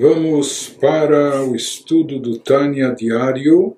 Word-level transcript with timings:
Vamos 0.00 0.68
para 0.68 1.42
o 1.42 1.56
estudo 1.56 2.20
do 2.20 2.38
Tânia 2.38 2.94
diário, 2.94 3.76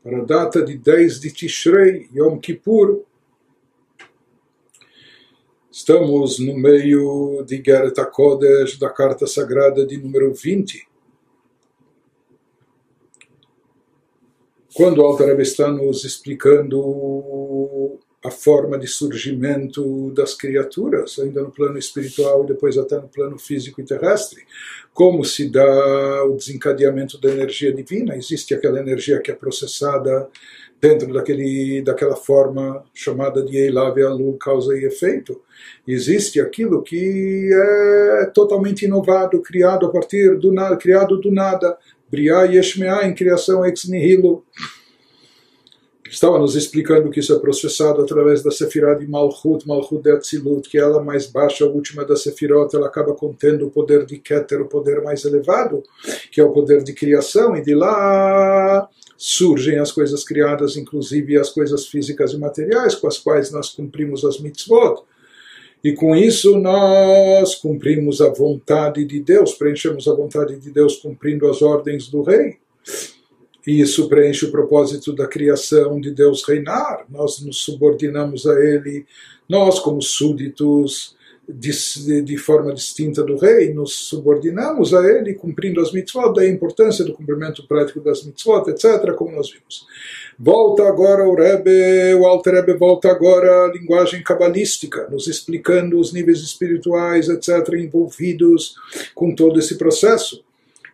para 0.00 0.18
a 0.18 0.24
data 0.24 0.62
de 0.62 0.78
10 0.78 1.18
de 1.18 1.32
Tishrei, 1.32 2.08
Yom 2.14 2.38
Kippur. 2.38 3.04
Estamos 5.68 6.38
no 6.38 6.56
meio 6.56 7.42
de 7.44 7.60
Geret 7.60 7.98
HaKodesh, 7.98 8.78
da 8.78 8.88
Carta 8.88 9.26
Sagrada 9.26 9.84
de 9.84 9.96
número 9.96 10.32
20. 10.32 10.86
Quando 14.74 14.98
o 14.98 15.06
Alter 15.06 15.40
está 15.40 15.72
nos 15.72 16.04
explicando 16.04 17.98
a 18.26 18.30
forma 18.30 18.76
de 18.76 18.88
surgimento 18.88 20.10
das 20.10 20.34
criaturas, 20.34 21.18
ainda 21.18 21.42
no 21.42 21.50
plano 21.50 21.78
espiritual 21.78 22.42
e 22.42 22.48
depois 22.48 22.76
até 22.76 22.96
no 22.96 23.08
plano 23.08 23.38
físico 23.38 23.80
e 23.80 23.84
terrestre. 23.84 24.42
Como 24.92 25.24
se 25.24 25.48
dá 25.48 26.24
o 26.24 26.34
desencadeamento 26.36 27.20
da 27.20 27.30
energia 27.30 27.72
divina? 27.72 28.16
Existe 28.16 28.52
aquela 28.52 28.80
energia 28.80 29.20
que 29.20 29.30
é 29.30 29.34
processada 29.34 30.28
dentro 30.80 31.12
daquele, 31.12 31.82
daquela 31.82 32.16
forma 32.16 32.84
chamada 32.92 33.44
de 33.44 33.56
Eilav 33.56 33.96
Alu, 34.02 34.36
causa 34.38 34.76
e 34.76 34.84
efeito. 34.84 35.40
Existe 35.86 36.40
aquilo 36.40 36.82
que 36.82 37.48
é 37.52 38.26
totalmente 38.34 38.84
inovado, 38.84 39.40
criado 39.40 39.86
a 39.86 39.90
partir 39.90 40.36
do 40.36 40.52
nada, 40.52 40.76
criado 40.76 41.16
do 41.20 41.30
nada. 41.30 41.78
Briá 42.10 42.42
Yeshmeá, 42.44 43.06
em 43.06 43.14
criação 43.14 43.64
ex 43.64 43.84
nihilo 43.88 44.44
estava 46.10 46.38
nos 46.38 46.54
explicando 46.54 47.10
que 47.10 47.20
isso 47.20 47.34
é 47.34 47.38
processado 47.38 48.00
através 48.00 48.42
da 48.42 48.50
Sefirah 48.50 48.94
de 48.94 49.06
Malchut, 49.06 49.66
Malchut 49.66 50.02
de 50.02 50.10
Atzilut, 50.10 50.68
que 50.68 50.78
é 50.78 50.80
ela 50.80 51.02
mais 51.02 51.26
baixa, 51.26 51.64
a 51.64 51.68
última 51.68 52.04
da 52.04 52.16
Sefirot, 52.16 52.74
ela 52.74 52.86
acaba 52.86 53.14
contendo 53.14 53.66
o 53.66 53.70
poder 53.70 54.04
de 54.04 54.18
Keter, 54.18 54.60
o 54.60 54.68
poder 54.68 55.02
mais 55.02 55.24
elevado, 55.24 55.82
que 56.30 56.40
é 56.40 56.44
o 56.44 56.52
poder 56.52 56.82
de 56.82 56.92
criação, 56.92 57.56
e 57.56 57.62
de 57.62 57.74
lá 57.74 58.88
surgem 59.16 59.78
as 59.78 59.90
coisas 59.90 60.24
criadas, 60.24 60.76
inclusive 60.76 61.38
as 61.38 61.50
coisas 61.50 61.86
físicas 61.86 62.32
e 62.32 62.38
materiais, 62.38 62.94
com 62.94 63.06
as 63.06 63.18
quais 63.18 63.50
nós 63.50 63.70
cumprimos 63.70 64.24
as 64.24 64.38
mitzvot. 64.38 65.02
E 65.82 65.92
com 65.92 66.16
isso 66.16 66.58
nós 66.58 67.54
cumprimos 67.54 68.20
a 68.20 68.28
vontade 68.28 69.04
de 69.04 69.20
Deus, 69.20 69.54
preenchemos 69.54 70.08
a 70.08 70.14
vontade 70.14 70.58
de 70.58 70.70
Deus 70.70 70.96
cumprindo 70.96 71.48
as 71.48 71.62
ordens 71.62 72.08
do 72.08 72.22
Rei 72.22 72.58
e 73.66 73.80
isso 73.80 74.08
preenche 74.08 74.46
o 74.46 74.50
propósito 74.50 75.12
da 75.12 75.26
criação 75.26 76.00
de 76.00 76.10
Deus 76.10 76.44
reinar. 76.44 77.04
Nós 77.10 77.40
nos 77.40 77.64
subordinamos 77.64 78.46
a 78.46 78.54
Ele, 78.60 79.04
nós, 79.48 79.78
como 79.80 80.00
súditos 80.00 81.16
de, 81.48 82.22
de, 82.22 82.36
forma 82.36 82.74
distinta 82.74 83.22
do 83.22 83.36
rei, 83.36 83.72
nos 83.72 83.94
subordinamos 84.08 84.92
a 84.92 85.04
Ele, 85.06 85.34
cumprindo 85.34 85.80
as 85.80 85.92
mitzvot, 85.92 86.32
da 86.34 86.48
importância 86.48 87.04
do 87.04 87.12
cumprimento 87.12 87.66
prático 87.66 88.00
das 88.00 88.24
mitzvot, 88.24 88.68
etc., 88.68 89.12
como 89.14 89.36
nós 89.36 89.50
vimos. 89.50 89.86
Volta 90.38 90.86
agora 90.86 91.26
o 91.26 91.34
Rebbe, 91.34 92.14
o 92.14 92.26
Alter 92.26 92.54
Rebbe 92.54 92.74
volta 92.74 93.10
agora 93.10 93.64
à 93.64 93.68
linguagem 93.68 94.22
cabalística, 94.22 95.08
nos 95.08 95.28
explicando 95.28 95.98
os 95.98 96.12
níveis 96.12 96.40
espirituais, 96.40 97.28
etc., 97.28 97.74
envolvidos 97.74 98.74
com 99.14 99.34
todo 99.34 99.58
esse 99.58 99.76
processo. 99.76 100.44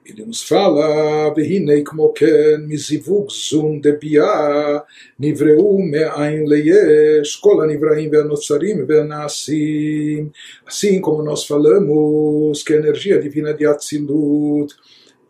Ele 0.04 0.24
nos 0.26 0.42
fala, 0.42 1.32
Vehinei 1.32 1.84
kmoken 1.84 2.66
mizivug 2.66 3.30
zum 3.30 3.80
de 3.80 3.92
bia, 3.92 4.82
nivreu 5.18 5.78
me'ain 5.78 6.44
leyesh, 6.44 7.36
kol 7.40 7.64
nozarim, 7.66 8.84
ver 8.84 9.06
ve'anassim. 9.06 10.32
Assim 10.66 11.00
como 11.00 11.22
nós 11.22 11.46
falamos 11.46 12.64
que 12.64 12.74
a 12.74 12.78
energia 12.78 13.20
divina 13.20 13.54
de 13.54 13.64
Atzilut 13.64 14.74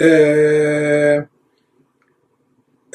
é 0.00 1.26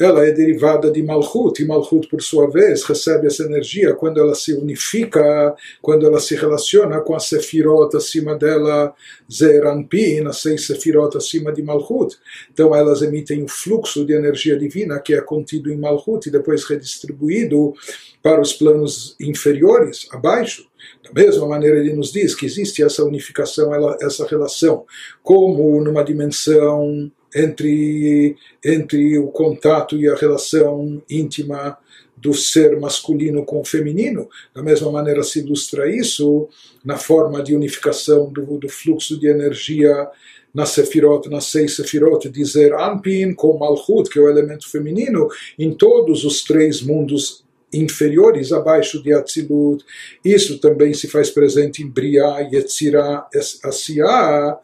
ela 0.00 0.24
é 0.24 0.30
derivada 0.30 0.92
de 0.92 1.02
Malchut, 1.02 1.60
e 1.60 1.66
Malchut, 1.66 2.06
por 2.06 2.22
sua 2.22 2.48
vez, 2.48 2.84
recebe 2.84 3.26
essa 3.26 3.42
energia 3.42 3.94
quando 3.94 4.20
ela 4.20 4.32
se 4.32 4.52
unifica, 4.54 5.54
quando 5.82 6.06
ela 6.06 6.20
se 6.20 6.36
relaciona 6.36 7.00
com 7.00 7.16
a 7.16 7.20
Sefirot 7.20 7.96
acima 7.96 8.36
dela, 8.36 8.94
Zeranpin, 9.30 10.24
as 10.26 10.40
seis 10.40 10.66
Sefirot 10.66 11.16
acima 11.16 11.52
de 11.52 11.62
Malchut. 11.62 12.16
Então 12.52 12.74
elas 12.76 13.02
emitem 13.02 13.42
um 13.42 13.48
fluxo 13.48 14.06
de 14.06 14.12
energia 14.12 14.56
divina 14.56 15.00
que 15.00 15.14
é 15.14 15.20
contido 15.20 15.72
em 15.72 15.76
Malchut 15.76 16.28
e 16.28 16.32
depois 16.32 16.64
redistribuído 16.64 17.74
para 18.22 18.40
os 18.40 18.52
planos 18.52 19.16
inferiores, 19.20 20.06
abaixo. 20.12 20.68
Da 21.02 21.10
mesma 21.12 21.46
maneira, 21.46 21.78
ele 21.78 21.92
nos 21.92 22.12
diz 22.12 22.36
que 22.36 22.46
existe 22.46 22.84
essa 22.84 23.02
unificação, 23.02 23.72
essa 24.00 24.24
relação, 24.26 24.84
como 25.22 25.82
numa 25.82 26.04
dimensão 26.04 27.10
entre, 27.34 28.36
entre 28.64 29.18
o 29.18 29.28
contato 29.28 29.96
e 29.96 30.08
a 30.08 30.14
relação 30.14 31.02
íntima 31.08 31.76
do 32.16 32.34
ser 32.34 32.78
masculino 32.80 33.44
com 33.44 33.60
o 33.60 33.64
feminino. 33.64 34.28
Da 34.54 34.62
mesma 34.62 34.90
maneira 34.90 35.22
se 35.22 35.40
ilustra 35.40 35.88
isso 35.88 36.48
na 36.84 36.96
forma 36.96 37.42
de 37.42 37.54
unificação 37.54 38.32
do, 38.32 38.58
do 38.58 38.68
fluxo 38.68 39.18
de 39.18 39.28
energia 39.28 40.08
na 40.52 40.66
Sefirot, 40.66 41.28
nas 41.28 41.44
seis 41.44 41.76
Sefirot, 41.76 42.28
dizer 42.28 42.74
Anpin 42.74 43.34
com 43.34 43.58
Malchut, 43.58 44.10
que 44.10 44.18
é 44.18 44.22
o 44.22 44.28
elemento 44.28 44.68
feminino, 44.68 45.28
em 45.58 45.72
todos 45.72 46.24
os 46.24 46.42
três 46.42 46.82
mundos 46.82 47.44
inferiores 47.72 48.50
abaixo 48.50 49.02
de 49.02 49.12
Atzilut. 49.12 49.84
Isso 50.24 50.58
também 50.58 50.94
se 50.94 51.06
faz 51.06 51.30
presente 51.30 51.82
em 51.82 51.88
Briá, 51.88 52.40
Yetzirah, 52.40 53.28
Asiá, 53.62 54.58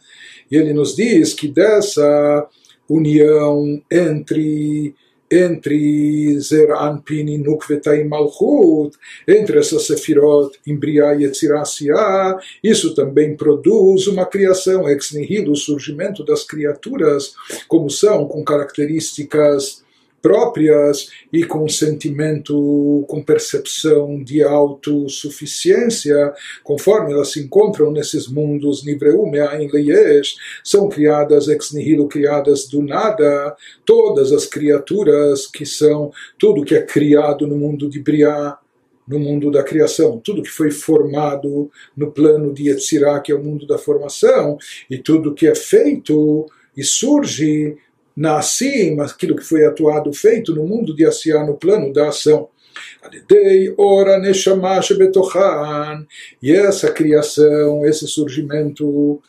e 0.54 0.56
ele 0.56 0.72
nos 0.72 0.94
diz 0.94 1.34
que 1.34 1.48
dessa 1.48 2.48
união 2.88 3.82
entre 3.90 4.94
entre 5.30 6.38
Zer 6.38 6.70
Anpin 6.70 7.26
e 7.26 7.38
Nukveta 7.38 7.96
e 7.96 8.04
Malchut, 8.04 8.96
entre 9.26 9.58
essas 9.58 9.84
Sefirot, 9.84 10.56
Imbriá 10.64 11.16
e 11.16 11.24
Etzirasiá, 11.24 12.38
isso 12.62 12.94
também 12.94 13.36
produz 13.36 14.06
uma 14.06 14.26
criação 14.26 14.88
ex 14.88 15.10
nihilo, 15.12 15.52
o 15.52 15.56
surgimento 15.56 16.24
das 16.24 16.44
criaturas, 16.44 17.34
como 17.66 17.90
são, 17.90 18.28
com 18.28 18.44
características 18.44 19.83
próprias 20.24 21.10
e 21.30 21.44
com 21.44 21.68
sentimento, 21.68 23.04
com 23.06 23.22
percepção 23.22 24.24
de 24.24 24.42
autossuficiência, 24.42 26.32
conforme 26.62 27.12
elas 27.12 27.32
se 27.32 27.40
encontram 27.40 27.92
nesses 27.92 28.26
mundos 28.26 28.86
Nivreu 28.86 29.26
Me'ain 29.26 29.68
Leyesh, 29.70 30.36
são 30.64 30.88
criadas 30.88 31.46
ex 31.48 31.72
nihilo, 31.72 32.08
criadas 32.08 32.66
do 32.66 32.80
nada, 32.80 33.54
todas 33.84 34.32
as 34.32 34.46
criaturas 34.46 35.46
que 35.46 35.66
são, 35.66 36.10
tudo 36.38 36.64
que 36.64 36.74
é 36.74 36.80
criado 36.80 37.46
no 37.46 37.58
mundo 37.58 37.90
de 37.90 38.00
Briá, 38.00 38.56
no 39.06 39.18
mundo 39.18 39.50
da 39.50 39.62
criação, 39.62 40.18
tudo 40.24 40.42
que 40.42 40.48
foi 40.48 40.70
formado 40.70 41.70
no 41.94 42.10
plano 42.10 42.54
de 42.54 42.70
Yetzirah, 42.70 43.20
que 43.20 43.30
é 43.30 43.34
o 43.34 43.44
mundo 43.44 43.66
da 43.66 43.76
formação, 43.76 44.56
e 44.88 44.96
tudo 44.96 45.34
que 45.34 45.46
é 45.46 45.54
feito 45.54 46.46
e 46.74 46.82
surge 46.82 47.76
nasci, 48.16 48.96
aquilo 49.00 49.36
que 49.36 49.44
foi 49.44 49.64
atuado, 49.64 50.12
feito 50.12 50.54
no 50.54 50.66
mundo 50.66 50.94
de 50.94 51.04
Asiá, 51.04 51.44
no 51.44 51.56
plano 51.56 51.92
da 51.92 52.08
ação. 52.08 52.48
Alidei 53.02 53.72
ora 53.76 54.18
neshama 54.18 54.80
shebetochan. 54.82 56.06
E 56.42 56.52
essa 56.52 56.90
criação, 56.90 57.86
esse 57.86 58.06
surgimento 58.06 59.20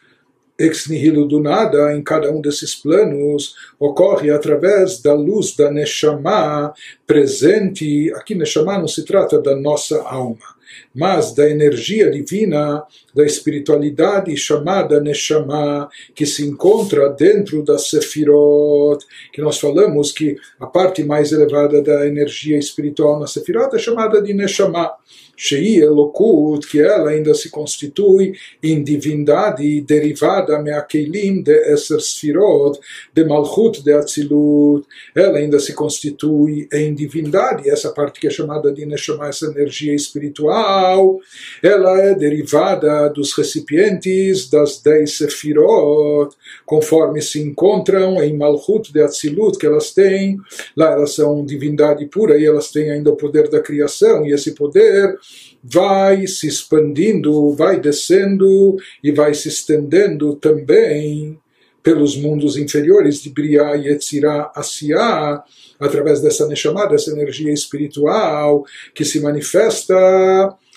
ex 0.57 0.87
nihilo 0.87 1.27
do 1.27 1.41
nada 1.41 1.93
em 1.93 2.01
cada 2.01 2.31
um 2.31 2.39
desses 2.39 2.73
planos 2.75 3.55
ocorre 3.77 4.31
através 4.31 5.01
da 5.01 5.13
luz 5.13 5.53
da 5.55 5.69
Neshama 5.69 6.73
presente. 7.05 8.11
Aqui 8.13 8.35
Neshama 8.35 8.77
não 8.77 8.87
se 8.87 9.03
trata 9.03 9.41
da 9.41 9.55
nossa 9.55 10.01
alma 10.01 10.55
mas 10.93 11.33
da 11.33 11.49
energia 11.49 12.09
divina, 12.09 12.83
da 13.15 13.25
espiritualidade 13.25 14.35
chamada 14.35 14.99
Neshama, 14.99 15.89
que 16.13 16.25
se 16.25 16.45
encontra 16.45 17.09
dentro 17.09 17.63
da 17.63 17.77
Sefirot, 17.77 19.05
que 19.31 19.41
nós 19.41 19.57
falamos 19.57 20.11
que 20.11 20.35
a 20.59 20.65
parte 20.65 21.03
mais 21.03 21.31
elevada 21.31 21.81
da 21.81 22.05
energia 22.05 22.57
espiritual 22.57 23.19
na 23.19 23.27
Sefirot 23.27 23.73
é 23.75 23.79
chamada 23.79 24.21
de 24.21 24.33
Neshama. 24.33 24.91
Shei 25.37 25.81
Elokut, 25.81 26.65
que 26.67 26.79
ela 26.79 27.09
ainda 27.09 27.33
se 27.33 27.49
constitui 27.49 28.33
em 28.63 28.81
divindade 28.83 29.81
derivada 29.81 30.61
me'akelim 30.61 31.41
de 31.41 31.73
Eser 31.73 31.99
Sfirot, 31.99 32.79
de 33.13 33.23
Malchut 33.25 33.83
de 33.83 33.91
Atzilut, 33.91 34.85
ela 35.13 35.37
ainda 35.39 35.59
se 35.59 35.73
constitui 35.73 36.67
em 36.71 36.93
divindade, 36.93 37.69
essa 37.69 37.91
parte 37.91 38.19
que 38.19 38.27
é 38.27 38.29
chamada 38.29 38.71
de 38.71 38.85
Neshama, 38.85 39.27
essa 39.27 39.47
energia 39.47 39.93
espiritual, 39.93 41.19
ela 41.61 41.99
é 41.99 42.15
derivada 42.15 43.04
dos 43.09 43.35
recipientes 43.37 44.49
das 44.49 44.81
dez 44.81 45.17
Sefirot, 45.17 46.35
conforme 46.65 47.21
se 47.21 47.41
encontram 47.41 48.21
em 48.23 48.35
Malchut 48.35 48.91
de 48.91 49.01
Atzilut, 49.01 49.57
que 49.57 49.65
elas 49.65 49.91
têm, 49.91 50.37
lá 50.75 50.91
elas 50.91 51.13
são 51.13 51.45
divindade 51.45 52.05
pura 52.07 52.37
e 52.37 52.45
elas 52.45 52.71
têm 52.71 52.91
ainda 52.91 53.11
o 53.11 53.15
poder 53.15 53.49
da 53.49 53.61
criação, 53.61 54.25
e 54.25 54.33
esse 54.33 54.53
poder 54.53 55.17
vai 55.63 56.27
se 56.27 56.47
expandindo, 56.47 57.51
vai 57.53 57.79
descendo 57.79 58.77
e 59.03 59.11
vai 59.11 59.33
se 59.33 59.47
estendendo 59.47 60.35
também 60.35 61.39
pelos 61.85 62.17
mundos 62.17 62.57
inferiores 62.57 63.21
de 63.21 63.29
Briah, 63.29 63.75
Yetzirah, 63.75 64.51
Asiah, 64.55 65.43
através 65.79 66.19
dessa 66.19 66.47
Neshama, 66.47 66.87
dessa 66.87 67.11
energia 67.11 67.53
espiritual 67.53 68.65
que 68.93 69.05
se 69.05 69.19
manifesta 69.19 69.95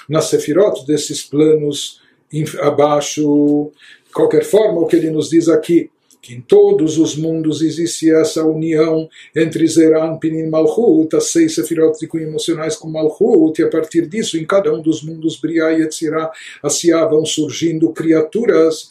nas 0.06 0.26
Sefirot, 0.26 0.86
desses 0.86 1.22
planos 1.22 2.00
abaixo. 2.60 3.70
De 4.06 4.12
qualquer 4.12 4.44
forma, 4.44 4.80
o 4.80 4.86
que 4.86 4.96
ele 4.96 5.10
nos 5.10 5.28
diz 5.28 5.48
aqui, 5.48 5.90
que 6.20 6.34
em 6.34 6.40
todos 6.40 6.98
os 6.98 7.16
mundos 7.16 7.62
existe 7.62 8.10
essa 8.10 8.44
união 8.44 9.08
entre 9.34 9.66
Zeran, 9.66 10.16
Pinin 10.16 10.40
e 10.40 10.50
Malchut, 10.50 11.14
as 11.14 11.30
seis 11.30 11.54
sefirot 11.54 11.98
de 11.98 12.06
cunho 12.06 12.28
emocionais 12.28 12.74
com 12.76 12.88
Malchut, 12.88 13.60
e 13.60 13.64
a 13.64 13.68
partir 13.68 14.06
disso, 14.06 14.36
em 14.36 14.44
cada 14.44 14.72
um 14.72 14.82
dos 14.82 15.02
mundos, 15.02 15.40
Briah 15.40 15.72
e 15.72 15.82
Yetzirah, 15.82 16.30
Asiá, 16.62 17.04
vão 17.06 17.24
surgindo 17.24 17.92
criaturas 17.92 18.90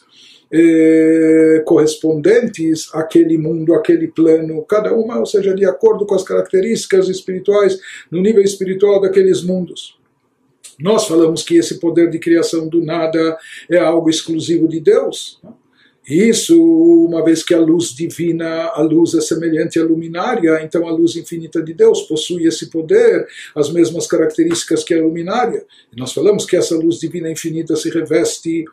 eh, 0.50 1.62
correspondentes 1.66 2.88
àquele 2.94 3.36
mundo, 3.36 3.74
àquele 3.74 4.08
plano, 4.08 4.62
cada 4.62 4.94
uma, 4.94 5.18
ou 5.18 5.26
seja, 5.26 5.54
de 5.54 5.66
acordo 5.66 6.06
com 6.06 6.14
as 6.14 6.22
características 6.22 7.08
espirituais, 7.08 7.78
no 8.10 8.22
nível 8.22 8.42
espiritual 8.42 9.00
daqueles 9.00 9.42
mundos. 9.42 9.97
Nós 10.78 11.06
falamos 11.06 11.42
que 11.42 11.56
esse 11.56 11.78
poder 11.78 12.10
de 12.10 12.18
criação 12.18 12.68
do 12.68 12.84
nada 12.84 13.36
é 13.70 13.78
algo 13.78 14.08
exclusivo 14.08 14.68
de 14.68 14.80
Deus. 14.80 15.40
Isso, 16.08 16.58
uma 17.04 17.22
vez 17.22 17.42
que 17.42 17.52
a 17.52 17.60
luz 17.60 17.94
divina, 17.94 18.68
a 18.68 18.80
luz 18.80 19.12
é 19.12 19.20
semelhante 19.20 19.78
à 19.78 19.84
luminária, 19.84 20.62
então 20.62 20.88
a 20.88 20.90
luz 20.90 21.16
infinita 21.16 21.62
de 21.62 21.74
Deus 21.74 22.02
possui 22.02 22.46
esse 22.46 22.70
poder, 22.70 23.26
as 23.54 23.70
mesmas 23.70 24.06
características 24.06 24.82
que 24.82 24.94
a 24.94 25.02
luminária. 25.02 25.66
E 25.94 26.00
nós 26.00 26.14
falamos 26.14 26.46
que 26.46 26.56
essa 26.56 26.74
luz 26.76 26.98
divina 26.98 27.30
infinita 27.30 27.76
se 27.76 27.90
reveste 27.90 28.64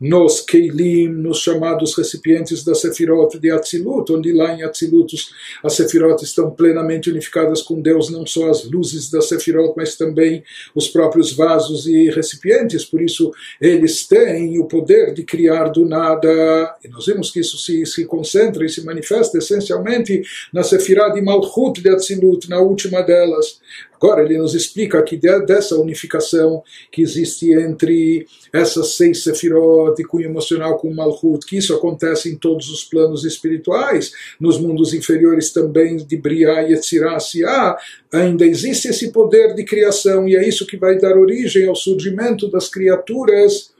nos 0.00 0.40
Keilim, 0.40 1.08
nos 1.08 1.38
chamados 1.38 1.96
recipientes 1.96 2.62
da 2.64 2.74
Sefirot 2.74 3.38
de 3.38 3.50
Atzilut, 3.50 4.12
onde 4.12 4.32
lá 4.32 4.54
em 4.54 4.62
Atzilut 4.62 5.14
as 5.62 5.74
Sefirot 5.74 6.22
estão 6.22 6.50
plenamente 6.50 7.10
unificadas 7.10 7.62
com 7.62 7.80
Deus, 7.80 8.10
não 8.10 8.26
só 8.26 8.50
as 8.50 8.64
luzes 8.64 9.10
da 9.10 9.20
Sefirot, 9.20 9.74
mas 9.76 9.96
também 9.96 10.42
os 10.74 10.88
próprios 10.88 11.32
vasos 11.32 11.86
e 11.86 12.10
recipientes, 12.10 12.84
por 12.84 13.00
isso 13.00 13.32
eles 13.60 14.06
têm 14.06 14.58
o 14.58 14.66
poder 14.66 15.14
de 15.14 15.22
criar 15.22 15.68
do 15.68 15.86
nada, 15.86 16.76
e 16.84 16.88
nós 16.88 17.06
vemos 17.06 17.30
que 17.30 17.40
isso 17.40 17.56
se, 17.58 17.84
se 17.86 18.04
concentra 18.04 18.64
e 18.64 18.68
se 18.68 18.84
manifesta 18.84 19.38
essencialmente 19.38 20.22
na 20.52 20.62
Sefirah 20.62 21.10
de 21.10 21.22
Malchut 21.22 21.80
de 21.80 21.88
Atzilut, 21.88 22.48
na 22.48 22.60
última 22.60 23.02
delas. 23.02 23.60
Agora 24.00 24.22
ele 24.22 24.38
nos 24.38 24.54
explica 24.54 25.02
que 25.02 25.16
dessa 25.16 25.76
unificação 25.76 26.62
que 26.92 27.02
existe 27.02 27.52
entre 27.52 28.26
essas 28.52 28.94
seis 28.94 29.22
sefirot 29.22 29.96
de 29.96 30.04
cunho 30.04 30.26
emocional 30.26 30.78
com 30.78 30.92
Malchut, 30.92 31.46
que 31.46 31.56
isso 31.56 31.74
acontece 31.74 32.30
em 32.30 32.36
todos 32.36 32.70
os 32.70 32.84
planos 32.84 33.24
espirituais, 33.24 34.12
nos 34.38 34.58
mundos 34.58 34.92
inferiores 34.92 35.52
também 35.52 35.96
de 35.96 36.16
Briah 36.16 36.62
e 36.62 36.72
Yetzirah, 36.72 37.78
ainda 38.12 38.44
existe 38.44 38.88
esse 38.88 39.10
poder 39.10 39.54
de 39.54 39.64
criação 39.64 40.28
e 40.28 40.36
é 40.36 40.46
isso 40.46 40.66
que 40.66 40.76
vai 40.76 40.98
dar 40.98 41.16
origem 41.16 41.66
ao 41.66 41.74
surgimento 41.74 42.50
das 42.50 42.68
criaturas 42.68 43.70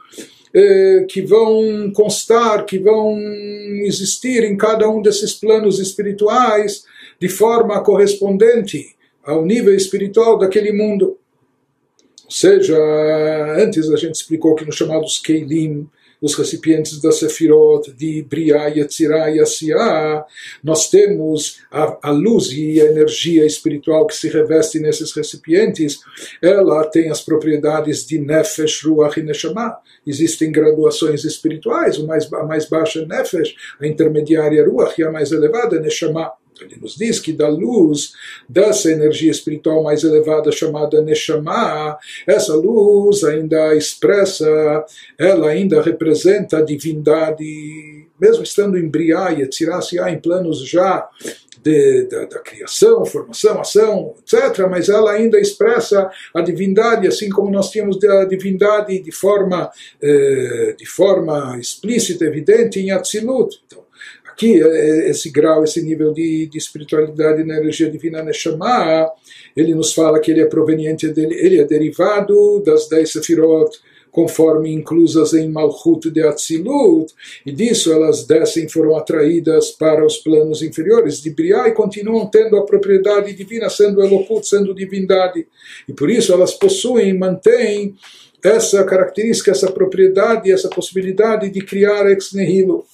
eh, 0.55 1.05
que 1.09 1.21
vão 1.21 1.91
constar, 1.93 2.65
que 2.65 2.79
vão 2.79 3.19
existir 3.85 4.43
em 4.43 4.57
cada 4.57 4.89
um 4.89 5.03
desses 5.03 5.35
planos 5.35 5.79
espirituais 5.79 6.85
de 7.21 7.29
forma 7.29 7.83
correspondente 7.83 8.96
ao 9.27 9.45
nível 9.45 9.75
espiritual 9.75 10.39
daquele 10.39 10.73
mundo. 10.73 11.19
Ou 12.25 12.31
seja, 12.31 12.77
antes 13.59 13.91
a 13.91 13.97
gente 13.97 14.15
explicou 14.15 14.55
que 14.55 14.65
nos 14.65 14.77
chamados 14.77 15.19
Keilim, 15.19 15.89
os 16.21 16.35
recipientes 16.35 17.01
da 17.01 17.13
Sefirot 17.13 17.93
de 17.93 18.23
Briah, 18.23 18.69
Yetzirah 18.69 19.31
e 19.31 19.41
Asiah, 19.41 20.25
nós 20.65 20.89
temos 20.89 21.61
a, 21.71 22.09
a, 22.09 22.11
luz 22.11 22.51
e 22.53 22.81
a 22.81 22.87
energia 22.87 23.45
espiritual 23.45 24.07
que 24.07 24.17
se 24.17 24.29
reveste 24.29 24.79
nesses 24.79 25.13
recipientes, 25.13 26.01
ela 26.43 26.85
tem 26.89 27.11
as 27.11 27.21
propriedades 27.21 28.07
de 28.07 28.19
Nefesh, 28.19 28.85
Ruach 28.85 29.21
e 29.21 29.23
Neshama. 29.23 29.77
Existem 30.07 30.51
graduações 30.51 31.25
espirituais, 31.25 31.99
o 31.99 32.07
mais, 32.07 32.33
a 32.33 32.45
mais 32.45 32.67
baixa 32.67 33.01
é 33.01 33.07
Nefesh, 33.07 33.55
a 33.81 33.87
intermediária 33.87 34.61
é 34.61 34.65
Ruach 34.65 34.99
e 34.99 35.05
a 35.05 35.13
mais 35.13 35.33
elevada 35.33 35.77
é 35.77 35.81
Neshama. 35.81 36.33
Ele 36.65 36.77
nos 36.81 36.97
diz 36.97 37.21
que 37.21 37.33
da 37.33 37.49
luz 37.49 38.13
dessa 38.49 38.91
energia 38.91 39.31
espiritual 39.31 39.83
mais 39.83 40.05
elevada 40.05 40.51
chamada 40.53 41.03
Neshama, 41.03 41.99
essa 42.27 42.55
luz 42.55 43.25
ainda 43.25 43.75
expressa, 43.75 44.85
ela 45.19 45.49
ainda 45.49 45.83
representa 45.83 46.59
a 46.59 46.63
divindade, 46.63 48.07
mesmo 48.21 48.43
estando 48.43 48.79
em 48.79 48.89
Briah 48.89 49.33
e 49.33 49.43
em 50.11 50.19
planos 50.19 50.67
já 50.67 51.09
de, 51.67 52.05
da, 52.05 52.25
da, 52.27 52.39
criação, 52.39 53.05
formação, 53.05 53.61
ação, 53.61 54.15
etc., 54.21 54.69
mas 54.71 54.89
ela 54.89 55.11
ainda 55.11 55.41
expressa 55.41 56.09
a 56.33 56.41
divindade, 56.41 57.09
assim 57.09 57.29
como 57.29 57.51
nós 57.51 57.71
tínhamos 57.71 58.03
a 58.05 58.25
divindade 58.25 59.01
de 59.01 59.11
forma, 59.11 59.69
eh, 60.01 60.77
de 60.79 60.87
forma 60.87 61.59
explícita, 61.59 62.25
evidente 62.25 62.79
em 62.79 62.93
Atzilut. 62.93 63.61
Então, 63.67 63.86
aqui, 64.37 64.63
é, 64.63 64.67
é, 64.67 65.11
esse 65.11 65.31
grau, 65.31 65.65
esse 65.65 65.83
nível 65.83 66.13
de, 66.13 66.47
de 66.47 66.59
espiritualidade 66.59 67.43
na 67.43 67.57
energia 67.57 67.91
divina 67.91 68.23
Neshama, 68.23 69.11
ele 69.57 69.75
nos 69.75 69.95
fala 69.95 70.21
que 70.21 70.31
ele 70.31 70.43
é 70.43 70.47
proveniente 70.47 71.09
dele, 71.09 71.35
ele 71.35 71.59
é 71.59 71.65
derivado 71.65 72.63
das 72.65 72.87
dez 72.87 73.11
sefirot, 73.11 73.71
conforme 74.13 74.73
inclusas 74.73 75.35
em 75.35 75.49
Malchut 75.49 76.11
de 76.11 76.23
Atzilut, 76.23 77.13
e 77.45 77.53
disso 77.53 77.93
elas 77.93 78.27
descem 78.27 78.69
foram 78.69 78.97
atraídas 78.97 79.71
para 79.73 80.05
os 80.05 80.17
planos 80.19 80.63
inferiores 80.63 81.21
de 81.21 81.31
Briah 81.31 81.69
e 81.69 81.73
continuam 81.73 82.27
tendo 82.27 82.57
a 82.57 82.65
propriedade 82.65 83.35
divina, 83.35 83.69
sendo 83.69 84.03
Elokut, 84.03 84.47
sendo 84.47 84.75
divindade. 84.75 85.47
E 85.87 85.93
por 85.93 86.09
isso 86.09 86.33
elas 86.33 86.55
possuem, 86.55 87.13
mantêm 87.13 87.95
essa 88.43 88.85
característica, 88.85 89.51
essa 89.51 89.71
propriedade, 89.71 90.51
essa 90.51 90.69
possibilidade 90.69 91.51
de 91.51 91.61
criar 91.61 92.09
ex 92.11 92.33
nihilo. 92.33 92.87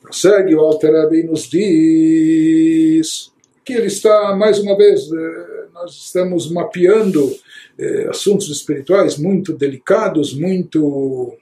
Prossegue 0.00 0.54
o 0.54 0.60
Alter 0.60 0.92
Rebbe 0.92 1.24
nos 1.24 1.48
diz 1.48 3.30
que 3.64 3.74
ele 3.74 3.86
está, 3.86 4.34
mais 4.34 4.58
uma 4.58 4.76
vez, 4.76 5.10
eh, 5.12 5.66
nós 5.72 5.92
estamos 5.92 6.50
mapeando 6.50 7.30
eh, 7.78 8.08
assuntos 8.08 8.48
espirituais 8.48 9.16
muito 9.16 9.52
delicados, 9.52 10.34
muito 10.34 11.36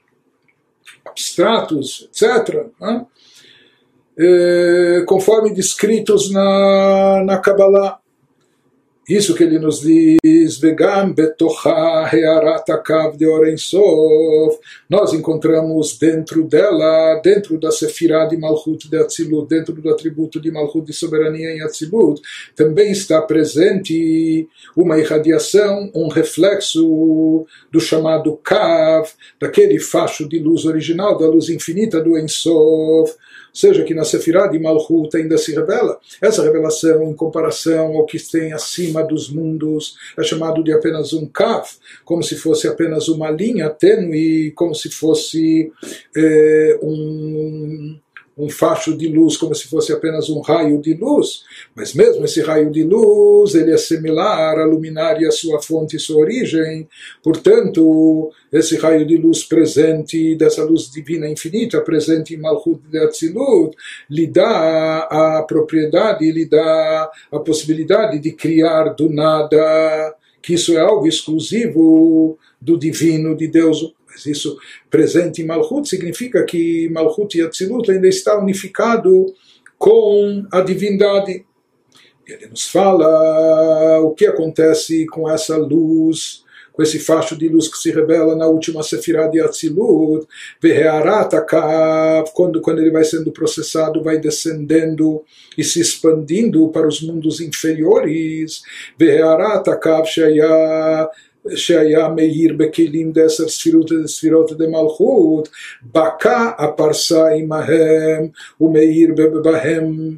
abstratos, 1.05 2.09
etc., 2.11 2.67
né? 2.79 3.05
eh, 4.17 5.03
conforme 5.07 5.53
descritos 5.53 6.31
na, 6.31 7.23
na 7.25 7.37
Kabbalah. 7.39 7.99
Isso 9.09 9.33
que 9.33 9.43
ele 9.43 9.57
nos 9.57 9.81
diz, 9.81 10.59
Vegam 10.59 11.11
betocha 11.11 12.07
hearat 12.13 12.69
akav 12.69 13.17
de 13.17 13.25
Orensof, 13.25 14.59
nós 14.87 15.13
encontramos 15.13 15.97
dentro 15.97 16.43
dela, 16.43 17.19
dentro 17.23 17.59
da 17.59 17.71
Sefirah 17.71 18.27
de 18.27 18.37
Malchut 18.37 18.87
de 18.87 18.97
Atzilut, 18.97 19.49
dentro 19.49 19.73
do 19.73 19.89
atributo 19.89 20.39
de 20.39 20.51
Malchut 20.51 20.85
de 20.85 20.93
soberania 20.93 21.55
em 21.55 21.61
Atzilut, 21.61 22.21
também 22.55 22.91
está 22.91 23.19
presente 23.19 24.47
uma 24.77 24.99
irradiação, 24.99 25.89
um 25.95 26.07
reflexo 26.07 27.47
do 27.71 27.79
chamado 27.79 28.37
Kav, 28.43 29.09
daquele 29.41 29.79
facho 29.79 30.29
de 30.29 30.37
luz 30.37 30.65
original, 30.65 31.17
da 31.17 31.25
luz 31.25 31.49
infinita 31.49 31.99
do 31.99 32.15
Ensof, 32.15 33.15
seja 33.53 33.83
que 33.83 33.93
na 33.93 34.03
Sefirah 34.03 34.47
de 34.47 34.59
Malchut 34.59 35.15
ainda 35.15 35.37
se 35.37 35.53
revela. 35.53 35.99
Essa 36.21 36.43
revelação, 36.43 37.03
em 37.03 37.13
comparação 37.13 37.95
ao 37.95 38.05
que 38.05 38.19
tem 38.19 38.53
acima 38.53 39.03
dos 39.03 39.29
mundos, 39.29 39.95
é 40.17 40.23
chamado 40.23 40.63
de 40.63 40.71
apenas 40.73 41.13
um 41.13 41.25
kaf, 41.25 41.77
como 42.03 42.23
se 42.23 42.35
fosse 42.35 42.67
apenas 42.67 43.07
uma 43.07 43.29
linha 43.29 43.69
tênue, 43.69 44.51
como 44.51 44.73
se 44.73 44.89
fosse 44.89 45.71
é, 46.15 46.79
um 46.81 47.97
um 48.39 48.49
facho 48.49 48.95
de 48.95 49.09
luz 49.09 49.35
como 49.35 49.53
se 49.53 49.67
fosse 49.67 49.91
apenas 49.91 50.29
um 50.29 50.39
raio 50.39 50.81
de 50.81 50.93
luz, 50.93 51.43
mas 51.75 51.93
mesmo 51.93 52.23
esse 52.23 52.41
raio 52.41 52.71
de 52.71 52.83
luz 52.83 53.53
ele 53.53 53.73
é 53.73 53.77
similar 53.77 54.57
à 54.57 54.63
luminária, 54.63 55.29
sua 55.29 55.61
fonte 55.61 55.97
e 55.97 55.99
sua 55.99 56.21
origem. 56.21 56.87
Portanto, 57.21 58.31
esse 58.51 58.77
raio 58.77 59.05
de 59.05 59.17
luz 59.17 59.43
presente, 59.43 60.35
dessa 60.35 60.63
luz 60.63 60.89
divina 60.89 61.27
infinita, 61.27 61.81
presente 61.81 62.33
em 62.33 62.37
Malchut 62.37 62.79
de 62.89 62.97
Atzilut, 62.99 63.75
lhe 64.09 64.25
dá 64.25 64.99
a 65.11 65.43
propriedade, 65.43 66.31
lhe 66.31 66.45
dá 66.45 67.11
a 67.29 67.39
possibilidade 67.39 68.19
de 68.19 68.31
criar 68.31 68.93
do 68.93 69.09
nada, 69.09 70.15
que 70.41 70.53
isso 70.53 70.77
é 70.77 70.79
algo 70.79 71.05
exclusivo 71.05 72.37
do 72.61 72.77
divino, 72.77 73.35
de 73.35 73.47
Deus 73.47 73.93
isso 74.25 74.57
presente 74.89 75.41
em 75.41 75.45
Malchut 75.45 75.87
significa 75.87 76.43
que 76.43 76.89
Malchut 76.89 77.37
e 77.37 77.41
Atzilut 77.41 77.91
ainda 77.91 78.07
está 78.07 78.37
unificado 78.37 79.33
com 79.77 80.45
a 80.51 80.61
divindade. 80.61 81.45
Ele 82.27 82.47
nos 82.47 82.67
fala 82.67 83.99
o 84.01 84.13
que 84.13 84.27
acontece 84.27 85.05
com 85.07 85.29
essa 85.29 85.57
luz, 85.57 86.43
com 86.79 86.83
esse 86.83 86.97
facho 86.97 87.35
de 87.35 87.49
luz 87.49 87.67
que 87.67 87.77
se 87.77 87.91
revela 87.91 88.37
na 88.37 88.47
última 88.47 88.83
Sefirah 88.83 89.27
de 89.27 89.41
Atzilut, 89.41 90.25
quando, 92.33 92.61
quando 92.61 92.79
ele 92.79 92.89
vai 92.89 93.03
sendo 93.03 93.33
processado, 93.33 94.01
vai 94.01 94.17
descendendo 94.17 95.23
e 95.57 95.63
se 95.63 95.81
expandindo 95.81 96.69
para 96.69 96.87
os 96.87 97.01
mundos 97.01 97.41
inferiores, 97.41 98.61
שהיה 101.56 102.08
מאיר 102.08 102.54
בכלים 102.56 103.12
דעשר 103.12 103.48
ספירות 103.48 103.92
וספירות 103.92 104.58
דמלכות, 104.58 105.48
בקע 105.82 106.50
הפרסה 106.58 107.28
עמהם 107.28 108.28
ומאיר 108.60 109.14
בהם 109.42 110.16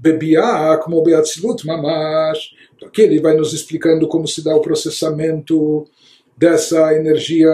בביאה 0.00 0.76
כמו 0.82 1.04
באצילות 1.04 1.64
ממש. 1.64 2.54
Aqui 2.84 3.02
ele 3.02 3.18
vai 3.20 3.34
nos 3.34 3.54
explicando 3.54 4.06
como 4.06 4.28
se 4.28 4.44
dá 4.44 4.54
o 4.54 4.60
processamento 4.60 5.86
dessa 6.36 6.94
energia 6.94 7.50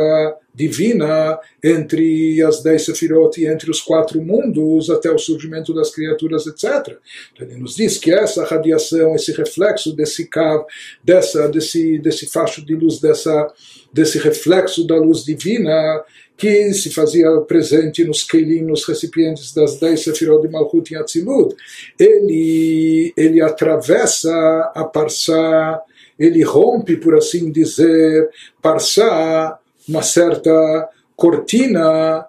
divina 0.56 1.38
entre 1.64 2.42
as 2.42 2.64
dez 2.64 2.86
sefirot 2.86 3.40
e 3.40 3.46
entre 3.46 3.70
os 3.70 3.82
quatro 3.82 4.22
mundos 4.22 4.90
até 4.90 5.12
o 5.12 5.18
surgimento 5.18 5.74
das 5.74 5.94
criaturas, 5.94 6.48
etc. 6.48 6.98
Então 7.34 7.48
ele 7.48 7.58
nos 7.58 7.76
diz 7.76 7.98
que 7.98 8.12
essa 8.12 8.46
radiação, 8.46 9.16
esse 9.16 9.32
reflexo 9.34 9.94
desse 9.94 10.28
cav, 10.28 10.66
dessa, 11.04 11.48
desse, 11.50 12.00
desse 12.00 12.28
facho 12.28 12.66
de 12.66 12.74
luz, 12.74 13.00
dessa, 13.00 13.54
desse 13.92 14.18
reflexo 14.18 14.88
da 14.88 14.96
luz 14.96 15.26
divina, 15.26 16.04
que 16.38 16.74
se 16.74 16.90
fazia 16.90 17.30
presente 17.42 18.04
nos 18.04 18.24
kelim, 18.24 18.64
nos 18.64 18.86
recipientes 18.86 19.54
das 19.54 19.80
dez 19.80 20.04
sefirot 20.04 20.42
de 20.42 20.52
Malchut 20.52 20.94
em 20.94 20.98
Atzilut, 20.98 21.56
ele, 22.00 23.14
ele 23.16 23.42
atravessa 23.42 24.32
a 24.76 24.84
parsá, 24.84 25.82
ele 26.20 26.44
rompe, 26.44 26.98
por 26.98 27.16
assim 27.16 27.52
dizer, 27.52 28.30
parsá, 28.62 29.60
uma 29.88 30.02
certa 30.02 30.90
cortina, 31.16 32.26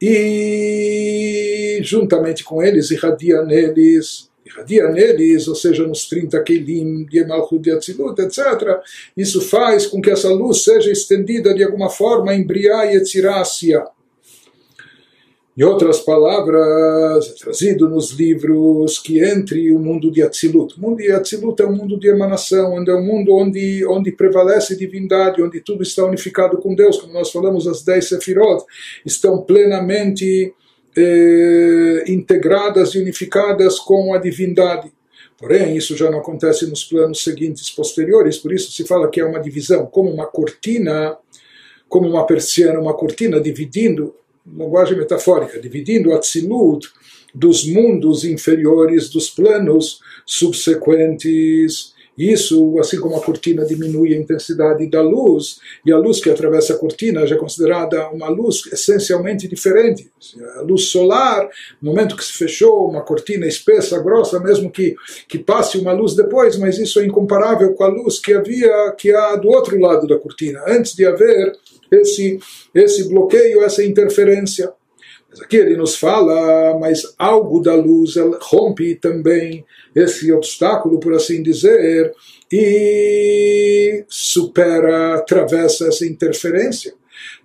e 0.00 1.80
juntamente 1.82 2.44
com 2.44 2.62
eles 2.62 2.90
irradia 2.90 3.42
neles 3.42 4.28
irradia 4.48 4.88
neles, 4.88 5.46
ou 5.46 5.54
seja, 5.54 5.86
nos 5.86 6.08
30 6.08 6.42
Keilim 6.42 7.04
de 7.04 7.24
Malchut 7.24 7.62
de 7.62 7.70
Atzilut, 7.70 8.18
etc. 8.20 8.80
Isso 9.16 9.40
faz 9.40 9.86
com 9.86 10.00
que 10.00 10.10
essa 10.10 10.30
luz 10.30 10.64
seja 10.64 10.90
estendida 10.90 11.54
de 11.54 11.62
alguma 11.62 11.90
forma 11.90 12.34
em 12.34 12.44
Briá 12.46 12.92
e. 12.92 12.98
Em 15.58 15.64
outras 15.64 15.98
palavras, 15.98 17.26
é 17.26 17.34
trazido 17.34 17.88
nos 17.88 18.12
livros 18.12 19.00
que 19.00 19.18
entre 19.18 19.72
o 19.72 19.78
mundo 19.80 20.08
de 20.08 20.22
Atzilut. 20.22 20.78
O 20.78 20.80
mundo 20.80 20.98
de 20.98 21.10
Atzilut 21.10 21.60
é 21.60 21.66
um 21.66 21.74
mundo 21.74 21.98
de 21.98 22.06
emanação, 22.06 22.74
onde 22.74 22.88
é 22.92 22.94
um 22.94 23.04
mundo 23.04 23.34
onde, 23.34 23.84
onde 23.84 24.12
prevalece 24.12 24.78
divindade, 24.78 25.42
onde 25.42 25.60
tudo 25.60 25.82
está 25.82 26.04
unificado 26.04 26.58
com 26.58 26.76
Deus, 26.76 26.98
como 26.98 27.12
nós 27.12 27.32
falamos, 27.32 27.66
as 27.66 27.82
dez 27.82 28.08
Sefirot 28.08 28.64
estão 29.04 29.42
plenamente 29.42 30.54
eh, 30.96 32.04
integradas 32.06 32.94
e 32.94 33.00
unificadas 33.00 33.80
com 33.80 34.14
a 34.14 34.18
divindade. 34.18 34.92
Porém, 35.36 35.76
isso 35.76 35.96
já 35.96 36.08
não 36.08 36.20
acontece 36.20 36.68
nos 36.68 36.84
planos 36.84 37.24
seguintes 37.24 37.68
posteriores, 37.68 38.38
por 38.38 38.52
isso 38.52 38.70
se 38.70 38.84
fala 38.84 39.10
que 39.10 39.20
é 39.20 39.24
uma 39.24 39.40
divisão, 39.40 39.86
como 39.86 40.08
uma 40.08 40.26
cortina, 40.26 41.16
como 41.88 42.08
uma 42.08 42.24
persiana, 42.24 42.78
uma 42.78 42.94
cortina 42.94 43.40
dividindo, 43.40 44.14
linguagem 44.56 44.96
metafórica, 44.96 45.60
dividindo 45.60 46.12
a 46.12 46.18
Tzilut 46.18 46.88
dos 47.34 47.66
mundos 47.66 48.24
inferiores, 48.24 49.10
dos 49.10 49.30
planos 49.30 50.00
subsequentes 50.24 51.92
isso, 52.18 52.76
assim 52.80 52.98
como 52.98 53.16
a 53.16 53.20
cortina 53.20 53.64
diminui 53.64 54.12
a 54.12 54.18
intensidade 54.18 54.88
da 54.90 55.00
luz, 55.00 55.60
e 55.86 55.92
a 55.92 55.96
luz 55.96 56.20
que 56.20 56.28
atravessa 56.28 56.74
a 56.74 56.76
cortina 56.76 57.24
já 57.24 57.36
é 57.36 57.38
considerada 57.38 58.08
uma 58.10 58.28
luz 58.28 58.62
essencialmente 58.72 59.46
diferente. 59.46 60.10
A 60.56 60.62
luz 60.62 60.86
solar, 60.86 61.48
no 61.80 61.92
momento 61.92 62.16
que 62.16 62.24
se 62.24 62.32
fechou, 62.32 62.88
uma 62.88 63.02
cortina 63.02 63.46
espessa, 63.46 64.00
grossa, 64.00 64.40
mesmo 64.40 64.68
que, 64.68 64.96
que 65.28 65.38
passe 65.38 65.78
uma 65.78 65.92
luz 65.92 66.16
depois, 66.16 66.58
mas 66.58 66.78
isso 66.78 66.98
é 66.98 67.06
incomparável 67.06 67.72
com 67.74 67.84
a 67.84 67.88
luz 67.88 68.18
que 68.18 68.32
havia, 68.32 68.92
que 68.98 69.12
há 69.12 69.36
do 69.36 69.48
outro 69.48 69.78
lado 69.78 70.06
da 70.06 70.18
cortina, 70.18 70.60
antes 70.66 70.94
de 70.94 71.06
haver 71.06 71.52
esse, 71.90 72.38
esse 72.74 73.08
bloqueio, 73.08 73.62
essa 73.62 73.84
interferência. 73.84 74.72
Mas 75.28 75.40
aqui 75.40 75.56
ele 75.56 75.76
nos 75.76 75.96
fala, 75.96 76.78
mas 76.78 77.02
algo 77.18 77.60
da 77.60 77.74
luz 77.74 78.14
rompe 78.40 78.94
também 78.94 79.64
esse 79.94 80.32
obstáculo, 80.32 80.98
por 80.98 81.12
assim 81.12 81.42
dizer, 81.42 82.14
e 82.50 84.04
supera, 84.08 85.14
atravessa 85.14 85.88
essa 85.88 86.06
interferência. 86.06 86.94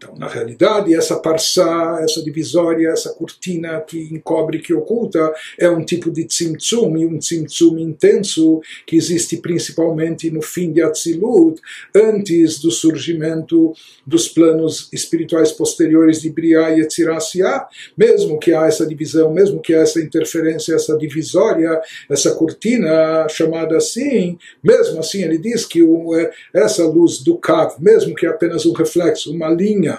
Então, 0.03 0.15
na 0.17 0.27
realidade, 0.27 0.93
essa 0.93 1.17
parça, 1.17 1.99
essa 2.01 2.21
divisória, 2.21 2.89
essa 2.89 3.13
cortina 3.13 3.79
que 3.79 4.13
encobre, 4.13 4.59
que 4.59 4.73
oculta, 4.73 5.33
é 5.57 5.69
um 5.69 5.83
tipo 5.83 6.11
de 6.11 6.25
tzimtzum, 6.25 6.97
e 6.97 7.05
um 7.05 7.17
tzimtzum 7.17 7.77
intenso 7.79 8.59
que 8.85 8.97
existe 8.97 9.37
principalmente 9.37 10.29
no 10.29 10.41
fim 10.41 10.73
de 10.73 10.81
Atzilut, 10.81 11.61
antes 11.95 12.59
do 12.59 12.69
surgimento 12.69 13.73
dos 14.05 14.27
planos 14.27 14.89
espirituais 14.91 15.53
posteriores 15.53 16.21
de 16.21 16.29
Briá 16.29 16.71
e 16.71 16.81
Etzirasiá, 16.81 17.65
mesmo 17.97 18.37
que 18.37 18.53
há 18.53 18.65
essa 18.65 18.85
divisão, 18.85 19.31
mesmo 19.31 19.61
que 19.61 19.73
há 19.73 19.79
essa 19.79 20.01
interferência, 20.01 20.75
essa 20.75 20.97
divisória, 20.97 21.79
essa 22.09 22.35
cortina 22.35 23.25
chamada 23.29 23.77
assim, 23.77 24.37
mesmo 24.61 24.99
assim 24.99 25.23
ele 25.23 25.37
diz 25.37 25.65
que 25.65 25.81
é, 25.81 26.31
essa 26.53 26.85
luz 26.85 27.19
do 27.19 27.37
Kav, 27.37 27.75
mesmo 27.79 28.13
que 28.13 28.25
é 28.25 28.29
apenas 28.29 28.65
um 28.65 28.73
reflexo, 28.73 29.31
uma 29.31 29.49
linha 29.49 29.92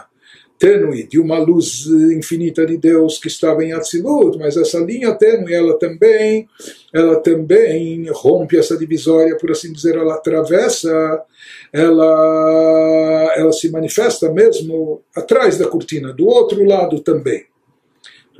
tênue 0.58 1.06
de 1.06 1.18
uma 1.18 1.38
luz 1.38 1.86
infinita 1.86 2.64
de 2.64 2.76
Deus 2.76 3.18
que 3.18 3.28
estava 3.28 3.64
em 3.64 3.72
Atzilut, 3.72 4.38
mas 4.38 4.56
essa 4.56 4.78
linha 4.78 5.14
tênue, 5.14 5.52
ela 5.52 5.78
também, 5.78 6.48
ela 6.92 7.16
também 7.16 8.06
rompe 8.10 8.56
essa 8.56 8.76
divisória, 8.76 9.36
por 9.36 9.50
assim 9.50 9.72
dizer, 9.72 9.96
ela 9.96 10.14
atravessa, 10.14 11.22
ela, 11.72 13.34
ela 13.36 13.52
se 13.52 13.70
manifesta 13.70 14.30
mesmo 14.30 15.02
atrás 15.14 15.58
da 15.58 15.66
cortina, 15.66 16.12
do 16.12 16.26
outro 16.26 16.64
lado 16.64 17.00
também. 17.00 17.44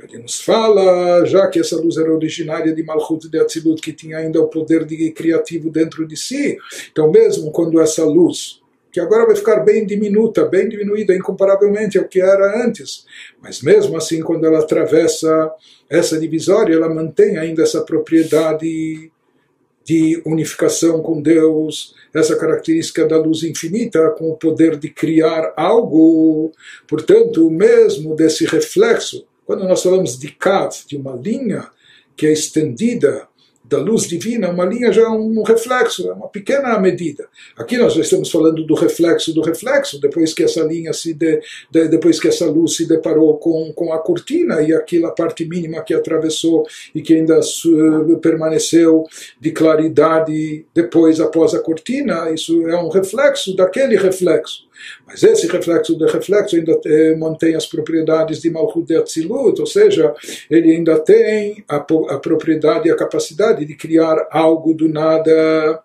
Ele 0.01 0.19
nos 0.19 0.39
fala, 0.41 1.25
já 1.25 1.47
que 1.47 1.59
essa 1.59 1.77
luz 1.77 1.97
era 1.97 2.13
originária 2.13 2.73
de 2.73 2.83
Malchut 2.83 3.27
de 3.27 3.39
Atzilut, 3.39 3.81
que 3.81 3.91
tinha 3.91 4.17
ainda 4.17 4.39
o 4.39 4.47
poder 4.47 4.85
de 4.85 5.11
criativo 5.11 5.69
dentro 5.69 6.07
de 6.07 6.15
si, 6.15 6.57
então 6.91 7.09
mesmo 7.09 7.51
quando 7.51 7.79
essa 7.79 8.03
luz 8.03 8.61
que 8.95 8.99
agora 9.01 9.25
vai 9.25 9.35
ficar 9.35 9.59
bem 9.59 9.85
diminuta, 9.85 10.45
bem 10.45 10.69
diminuída 10.69 11.13
incomparavelmente 11.13 11.97
ao 11.97 12.05
que 12.05 12.21
era 12.21 12.65
antes. 12.65 13.05
Mas 13.41 13.61
mesmo 13.61 13.97
assim, 13.97 14.21
quando 14.21 14.45
ela 14.45 14.59
atravessa 14.59 15.51
essa 15.89 16.17
divisória, 16.17 16.73
ela 16.73 16.87
mantém 16.87 17.37
ainda 17.37 17.61
essa 17.61 17.81
propriedade 17.81 19.11
de 19.83 20.21
unificação 20.25 21.01
com 21.01 21.21
Deus, 21.21 21.93
essa 22.13 22.37
característica 22.37 23.05
da 23.05 23.17
luz 23.17 23.43
infinita, 23.43 24.11
com 24.11 24.29
o 24.29 24.37
poder 24.37 24.77
de 24.77 24.89
criar 24.89 25.51
algo. 25.57 26.53
Portanto, 26.87 27.51
mesmo 27.51 28.15
desse 28.15 28.45
reflexo, 28.45 29.27
quando 29.45 29.67
nós 29.67 29.83
falamos 29.83 30.17
de 30.17 30.31
Kat, 30.31 30.87
de 30.87 30.95
uma 30.95 31.17
linha 31.17 31.69
que 32.15 32.25
é 32.25 32.31
estendida 32.31 33.27
da 33.69 33.77
luz 33.77 34.03
divina, 34.03 34.49
uma 34.49 34.65
linha 34.65 34.91
já 34.91 35.03
é 35.03 35.09
um 35.09 35.41
reflexo, 35.43 36.07
é 36.09 36.13
uma 36.13 36.27
pequena 36.27 36.77
medida. 36.79 37.27
Aqui 37.57 37.77
nós 37.77 37.93
já 37.93 38.01
estamos 38.01 38.29
falando 38.29 38.63
do 38.63 38.75
reflexo 38.75 39.33
do 39.33 39.41
reflexo, 39.41 39.99
depois 39.99 40.33
que 40.33 40.43
essa 40.43 40.61
linha 40.61 40.93
se 40.93 41.13
de, 41.13 41.41
de, 41.71 41.87
depois 41.87 42.19
que 42.19 42.27
essa 42.27 42.45
luz 42.45 42.75
se 42.75 42.87
deparou 42.87 43.37
com, 43.37 43.71
com 43.73 43.91
a 43.91 43.99
cortina 43.99 44.61
e 44.61 44.73
aquela 44.73 45.11
parte 45.11 45.45
mínima 45.45 45.81
que 45.83 45.93
atravessou 45.93 46.65
e 46.93 47.01
que 47.01 47.15
ainda 47.15 47.39
uh, 47.39 48.17
permaneceu 48.19 49.05
de 49.39 49.51
claridade 49.51 50.65
depois 50.73 51.19
após 51.19 51.53
a 51.53 51.59
cortina, 51.59 52.29
isso 52.31 52.67
é 52.67 52.77
um 52.77 52.89
reflexo 52.89 53.55
daquele 53.55 53.97
reflexo. 53.97 54.64
Mas 55.05 55.23
esse 55.23 55.47
reflexo 55.47 55.97
de 55.97 56.05
reflexo 56.05 56.55
ainda 56.55 56.79
eh, 56.85 57.15
mantém 57.15 57.55
as 57.55 57.65
propriedades 57.65 58.41
de 58.41 58.49
Malchut 58.49 58.85
de 58.85 58.95
Atzilut, 58.95 59.59
ou 59.59 59.67
seja, 59.67 60.13
ele 60.49 60.71
ainda 60.71 60.99
tem 60.99 61.63
a, 61.67 61.77
a 61.77 62.19
propriedade 62.19 62.87
e 62.87 62.91
a 62.91 62.95
capacidade 62.95 63.65
de 63.65 63.75
criar 63.75 64.27
algo 64.31 64.73
do 64.73 64.87
nada. 64.87 65.81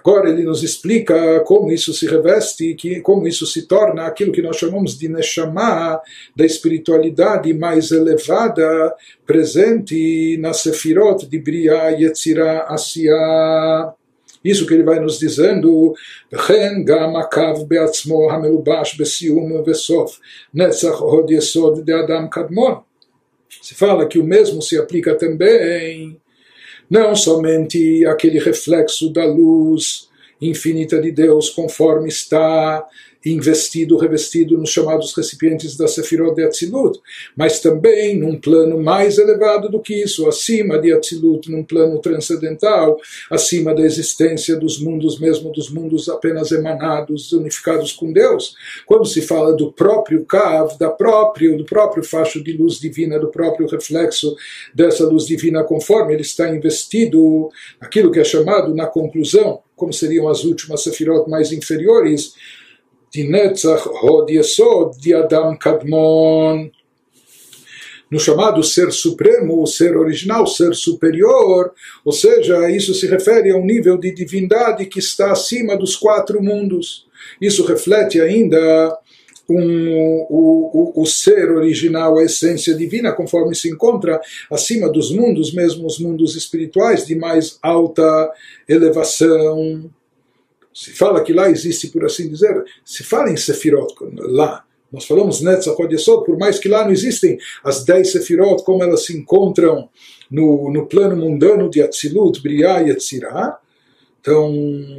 Agora 0.00 0.30
ele 0.30 0.44
nos 0.44 0.62
explica 0.62 1.40
como 1.40 1.70
isso 1.70 1.92
se 1.92 2.06
reveste, 2.06 2.74
que, 2.74 3.00
como 3.00 3.28
isso 3.28 3.46
se 3.46 3.66
torna 3.66 4.06
aquilo 4.06 4.32
que 4.32 4.40
nós 4.40 4.56
chamamos 4.56 4.98
de 4.98 5.08
Neshama, 5.08 6.00
da 6.34 6.46
espiritualidade 6.46 7.52
mais 7.52 7.90
elevada, 7.90 8.94
presente 9.26 10.38
na 10.40 10.54
Sefirot 10.54 11.26
de 11.26 11.38
Bria, 11.38 11.90
Yetzirah, 11.90 12.66
Asiah. 12.68 13.94
Isso 14.43 14.67
que 14.67 14.73
ele 14.75 14.83
vai 14.83 14.99
nos 14.99 15.19
dizendo, 15.19 15.93
וכן 16.33 16.83
גם 16.85 17.15
הקו 17.15 17.65
בעצמו 17.67 18.31
המלובש 18.31 18.97
בסיום 19.01 19.51
ובסוף 19.51 20.19
נצח 20.53 20.99
הוד 20.99 21.31
יסוד 21.31 21.85
דאדם 21.85 22.27
קדמון. 22.31 22.75
Se 23.61 23.73
fala 23.73 24.05
que 24.05 24.19
o 24.19 24.23
mesmo 24.23 24.61
se 24.61 24.77
aplica 24.77 25.15
também 25.15 26.19
não 26.89 27.15
somente 27.15 28.05
aquele 28.05 28.37
reflexo 28.37 29.11
da 29.11 29.25
luz 29.25 30.09
infinita 30.39 31.01
de 31.01 31.11
Deus, 31.11 31.49
conforme 31.49 32.09
está 32.09 32.85
investido, 33.24 33.96
revestido 33.96 34.56
nos 34.56 34.70
chamados 34.70 35.14
recipientes 35.14 35.76
da 35.76 35.86
Sefirot 35.86 36.34
de 36.34 36.42
Atzilut, 36.42 36.98
mas 37.36 37.60
também 37.60 38.18
num 38.18 38.38
plano 38.38 38.82
mais 38.82 39.18
elevado 39.18 39.68
do 39.68 39.80
que 39.80 39.94
isso, 39.94 40.26
acima 40.26 40.78
de 40.78 40.92
Atzilut, 40.92 41.50
num 41.50 41.62
plano 41.62 41.98
transcendental, 41.98 42.98
acima 43.30 43.74
da 43.74 43.82
existência 43.82 44.56
dos 44.56 44.80
mundos, 44.80 45.18
mesmo 45.18 45.52
dos 45.52 45.70
mundos 45.70 46.08
apenas 46.08 46.50
emanados, 46.50 47.32
unificados 47.32 47.92
com 47.92 48.12
Deus. 48.12 48.54
Quando 48.86 49.06
se 49.06 49.20
fala 49.20 49.54
do 49.54 49.70
próprio 49.72 50.24
Kav, 50.24 50.78
da 50.78 50.88
próprio, 50.88 51.56
do 51.56 51.64
próprio 51.64 52.02
facho 52.02 52.42
de 52.42 52.52
luz 52.52 52.80
divina, 52.80 53.18
do 53.18 53.28
próprio 53.28 53.68
reflexo 53.68 54.34
dessa 54.74 55.04
luz 55.04 55.26
divina, 55.26 55.62
conforme 55.62 56.14
ele 56.14 56.22
está 56.22 56.48
investido, 56.48 57.50
aquilo 57.80 58.10
que 58.10 58.20
é 58.20 58.24
chamado 58.24 58.74
na 58.74 58.86
conclusão, 58.86 59.60
como 59.76 59.92
seriam 59.92 60.28
as 60.28 60.44
últimas 60.44 60.82
Sefirot 60.82 61.28
mais 61.28 61.52
inferiores, 61.52 62.34
Hod 64.02 64.30
de 65.00 65.14
Adam 65.14 65.56
Kadmon. 65.56 66.70
No 68.10 68.18
chamado 68.18 68.62
ser 68.64 68.90
supremo, 68.90 69.62
o 69.62 69.66
ser 69.66 69.96
original, 69.96 70.42
o 70.42 70.46
ser 70.46 70.74
superior, 70.74 71.72
ou 72.04 72.12
seja, 72.12 72.68
isso 72.68 72.92
se 72.92 73.06
refere 73.06 73.52
a 73.52 73.56
um 73.56 73.64
nível 73.64 73.96
de 73.96 74.12
divindade 74.12 74.86
que 74.86 74.98
está 74.98 75.30
acima 75.30 75.76
dos 75.76 75.94
quatro 75.94 76.42
mundos. 76.42 77.06
Isso 77.40 77.64
reflete 77.64 78.20
ainda 78.20 78.98
um, 79.48 80.26
o, 80.28 80.92
o, 80.96 81.02
o, 81.02 81.06
ser 81.06 81.52
original, 81.52 82.18
a 82.18 82.24
essência 82.24 82.74
divina, 82.74 83.12
conforme 83.12 83.54
se 83.54 83.68
encontra 83.68 84.20
acima 84.50 84.88
dos 84.88 85.12
mundos, 85.12 85.52
mesmo 85.52 85.86
os 85.86 85.98
mundos 85.98 86.36
espirituais 86.36 87.06
de 87.06 87.14
mais 87.14 87.58
alta 87.62 88.30
elevação. 88.68 89.90
Se 90.80 90.92
fala 90.92 91.22
que 91.22 91.30
lá 91.30 91.50
existe, 91.50 91.88
por 91.88 92.06
assim 92.06 92.26
dizer, 92.26 92.64
se 92.82 93.04
fala 93.04 93.30
em 93.30 93.36
Sefirot, 93.36 93.94
lá, 94.16 94.64
nós 94.90 95.04
falamos 95.04 95.42
Netzach 95.42 95.76
Yesod, 95.82 96.24
por 96.24 96.38
mais 96.38 96.58
que 96.58 96.70
lá 96.70 96.84
não 96.84 96.90
existem 96.90 97.38
as 97.62 97.84
dez 97.84 98.10
Sefirot, 98.12 98.64
como 98.64 98.82
elas 98.82 99.04
se 99.04 99.14
encontram 99.14 99.90
no, 100.30 100.72
no 100.72 100.86
plano 100.86 101.14
mundano 101.14 101.68
de 101.68 101.82
Atzilut, 101.82 102.40
Briah 102.40 102.82
e 102.82 102.88
Etzirah, 102.88 103.58
então 104.22 104.50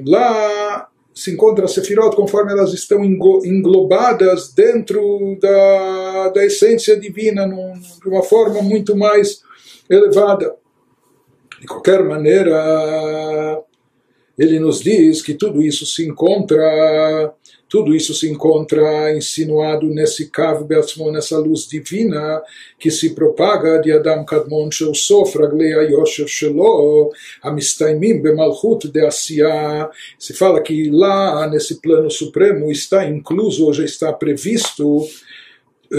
lá 0.05 0.87
se 1.15 1.31
encontra 1.31 1.65
as 1.65 1.71
Sefirot 1.71 2.15
conforme 2.15 2.51
elas 2.51 2.75
estão 2.75 3.03
englobadas 3.03 4.53
dentro 4.53 5.35
da, 5.41 6.29
da 6.29 6.45
essência 6.45 6.95
divina, 6.95 7.47
num, 7.47 7.73
de 7.73 8.07
uma 8.07 8.21
forma 8.21 8.61
muito 8.61 8.95
mais 8.95 9.41
elevada. 9.89 10.55
De 11.59 11.65
qualquer 11.65 12.03
maneira, 12.03 13.63
ele 14.41 14.59
nos 14.59 14.81
diz 14.81 15.21
que 15.21 15.35
tudo 15.35 15.61
isso 15.61 15.85
se 15.85 16.03
encontra, 16.03 17.31
tudo 17.69 17.95
isso 17.95 18.11
se 18.15 18.27
encontra 18.27 19.15
insinuado 19.15 19.85
nesse 19.85 20.31
Kav 20.31 20.63
Beatzmon, 20.63 21.11
nessa 21.11 21.37
luz 21.37 21.67
divina 21.67 22.41
que 22.79 22.89
se 22.89 23.13
propaga 23.13 23.77
de 23.77 23.91
Adam 23.91 24.25
Kadmon 24.25 24.71
Shel 24.71 24.95
Sof, 24.95 25.37
Raglei 25.37 25.73
Yoshev 25.91 26.27
Shelo, 26.27 27.11
Amistaimim 27.43 28.19
Bemalchut 28.19 28.87
de 28.87 29.05
Asiya. 29.05 29.91
Se 30.17 30.33
fala 30.33 30.59
que 30.59 30.89
lá, 30.89 31.47
nesse 31.47 31.79
plano 31.79 32.09
supremo, 32.09 32.71
está 32.71 33.07
incluso, 33.07 33.67
ou 33.67 33.73
já 33.73 33.85
está 33.85 34.11
previsto, 34.11 35.05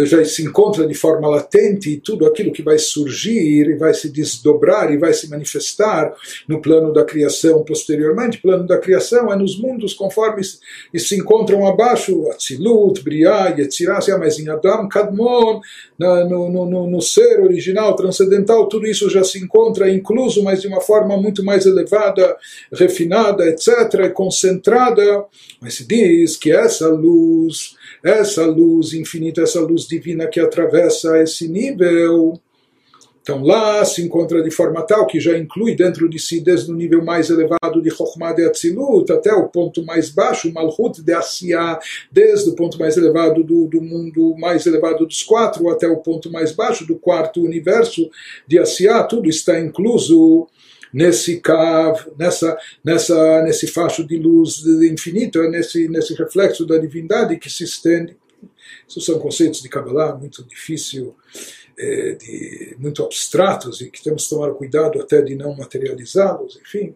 já 0.04 0.24
se 0.24 0.42
encontra 0.42 0.86
de 0.86 0.94
forma 0.94 1.28
latente 1.28 2.00
tudo 2.02 2.26
aquilo 2.26 2.52
que 2.52 2.62
vai 2.62 2.78
surgir 2.78 3.68
e 3.68 3.76
vai 3.76 3.92
se 3.92 4.08
desdobrar 4.08 4.90
e 4.90 4.96
vai 4.96 5.12
se 5.12 5.28
manifestar 5.28 6.14
no 6.48 6.62
plano 6.62 6.92
da 6.92 7.04
criação 7.04 7.62
posteriormente. 7.62 8.40
Plano 8.40 8.66
da 8.66 8.78
criação 8.78 9.30
é 9.30 9.36
nos 9.36 9.60
mundos 9.60 9.92
conforme 9.92 10.42
se, 10.42 10.58
se 10.96 11.16
encontram 11.16 11.66
abaixo, 11.66 12.30
Atzilut, 12.30 13.02
Briah, 13.02 13.54
Yetzirah, 13.56 14.00
mas 14.18 14.38
em 14.38 14.48
Adam, 14.48 14.88
Kadmon, 14.88 15.60
na, 15.98 16.24
no, 16.24 16.48
no, 16.48 16.90
no, 16.90 17.02
ser 17.02 17.40
original, 17.40 17.94
transcendental, 17.94 18.68
tudo 18.68 18.86
isso 18.86 19.10
já 19.10 19.22
se 19.22 19.38
encontra 19.38 19.90
incluso, 19.90 20.42
mas 20.42 20.62
de 20.62 20.68
uma 20.68 20.80
forma 20.80 21.16
muito 21.18 21.44
mais 21.44 21.66
elevada, 21.66 22.36
refinada, 22.72 23.46
etc., 23.46 24.10
concentrada. 24.12 25.24
Mas 25.60 25.74
se 25.74 25.86
diz 25.86 26.36
que 26.36 26.50
essa 26.50 26.88
luz 26.88 27.76
essa 28.02 28.44
luz 28.44 28.92
infinita, 28.94 29.42
essa 29.42 29.60
luz 29.60 29.81
divina 29.86 30.26
que 30.26 30.40
atravessa 30.40 31.22
esse 31.22 31.48
nível. 31.48 32.40
Então 33.22 33.40
lá 33.40 33.84
se 33.84 34.02
encontra 34.02 34.42
de 34.42 34.50
forma 34.50 34.82
tal 34.82 35.06
que 35.06 35.20
já 35.20 35.38
inclui 35.38 35.76
dentro 35.76 36.08
de 36.08 36.18
si, 36.18 36.40
desde 36.40 36.72
o 36.72 36.74
nível 36.74 37.04
mais 37.04 37.30
elevado 37.30 37.80
de 37.80 37.88
Chokhmah 37.88 38.32
de 38.32 38.44
Atzilut 38.44 39.12
até 39.12 39.32
o 39.32 39.48
ponto 39.48 39.84
mais 39.84 40.10
baixo, 40.10 40.52
Malchut 40.52 41.00
de 41.00 41.12
Asiya, 41.12 41.78
desde 42.10 42.50
o 42.50 42.56
ponto 42.56 42.78
mais 42.80 42.96
elevado 42.96 43.44
do, 43.44 43.68
do 43.68 43.80
mundo 43.80 44.34
mais 44.38 44.66
elevado 44.66 45.06
dos 45.06 45.22
quatro 45.22 45.68
até 45.68 45.86
o 45.86 45.98
ponto 45.98 46.32
mais 46.32 46.50
baixo 46.50 46.84
do 46.84 46.96
quarto 46.96 47.40
universo 47.42 48.10
de 48.46 48.58
Asiya, 48.58 49.04
tudo 49.04 49.28
está 49.28 49.60
incluso 49.60 50.48
nesse 50.92 51.40
cav, 51.40 52.04
nessa, 52.18 52.58
nessa, 52.84 53.42
nesse 53.42 53.68
facho 53.68 54.04
de 54.04 54.16
luz 54.16 54.64
infinita, 54.66 55.48
nesse, 55.48 55.88
nesse 55.88 56.12
reflexo 56.14 56.66
da 56.66 56.76
divindade 56.76 57.38
que 57.38 57.48
se 57.48 57.64
estende. 57.64 58.16
Isso 58.88 59.00
são 59.00 59.18
conceitos 59.18 59.62
de 59.62 59.68
Kabbalah 59.68 60.14
muito 60.14 60.42
difícil, 60.44 61.14
é, 61.78 62.12
de, 62.12 62.76
muito 62.78 63.02
abstratos 63.02 63.80
e 63.80 63.90
que 63.90 64.02
temos 64.02 64.24
que 64.24 64.30
tomar 64.30 64.50
cuidado 64.52 65.00
até 65.00 65.22
de 65.22 65.34
não 65.34 65.54
materializá-los, 65.56 66.60
enfim. 66.60 66.94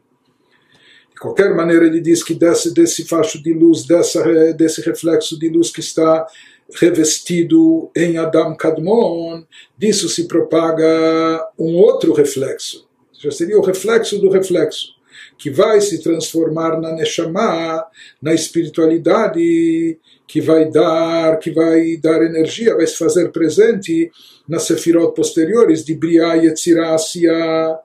De 1.11 1.21
qualquer 1.21 1.55
maneira, 1.55 1.87
ele 1.87 2.01
diz 2.01 2.23
que 2.23 2.35
desse, 2.35 2.75
desse 2.75 3.05
facho 3.07 3.43
de 3.43 3.55
luz, 3.55 3.87
dessa, 3.87 4.23
desse 4.53 4.83
reflexo 4.83 5.39
de 5.39 5.49
luz 5.49 5.71
que 5.71 5.81
está 5.81 6.27
revestido 6.75 7.91
em 7.97 8.19
Adam 8.19 8.55
Kadmon, 8.57 9.45
disso 9.79 10.09
se 10.09 10.27
propaga 10.27 11.49
um 11.59 11.77
outro 11.77 12.13
reflexo, 12.13 12.87
já 13.13 13.31
seria 13.31 13.59
o 13.59 13.63
reflexo 13.63 14.19
do 14.19 14.29
reflexo, 14.29 14.96
que 15.39 15.51
vai 15.51 15.81
se 15.81 16.03
transformar 16.03 16.81
na 16.81 16.93
Neshama, 16.93 17.85
na 18.21 18.35
espiritualidade, 18.35 19.99
que 20.27 20.41
vai 20.41 20.71
dar, 20.71 21.39
que 21.39 21.51
vai 21.51 21.97
dar 21.99 22.23
energia, 22.23 22.75
vai 22.75 22.87
se 22.87 22.97
fazer 22.97 23.31
presente 23.31 24.11
nas 24.49 24.63
sefirot 24.63 25.15
posteriores 25.15 25.85
de 25.85 25.95
Briah, 25.95 26.35
Yetzirah, 26.35 26.95
Asiya. 26.95 27.79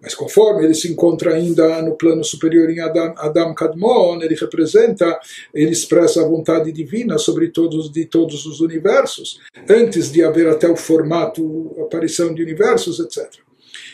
Mas 0.00 0.14
conforme 0.14 0.64
ele 0.64 0.74
se 0.74 0.90
encontra 0.90 1.34
ainda 1.34 1.82
no 1.82 1.96
plano 1.96 2.22
superior 2.22 2.70
em 2.70 2.78
Adam, 2.80 3.14
Adam 3.16 3.52
Kadmon, 3.52 4.22
ele 4.22 4.36
representa, 4.36 5.18
ele 5.52 5.72
expressa 5.72 6.22
a 6.22 6.28
vontade 6.28 6.70
divina 6.70 7.18
sobre 7.18 7.48
todos 7.48 7.90
de 7.90 8.04
todos 8.04 8.46
os 8.46 8.60
universos, 8.60 9.40
antes 9.68 10.12
de 10.12 10.22
haver 10.22 10.48
até 10.48 10.68
o 10.68 10.76
formato, 10.76 11.74
aparição 11.80 12.32
de 12.32 12.40
universos, 12.40 13.00
etc. 13.00 13.47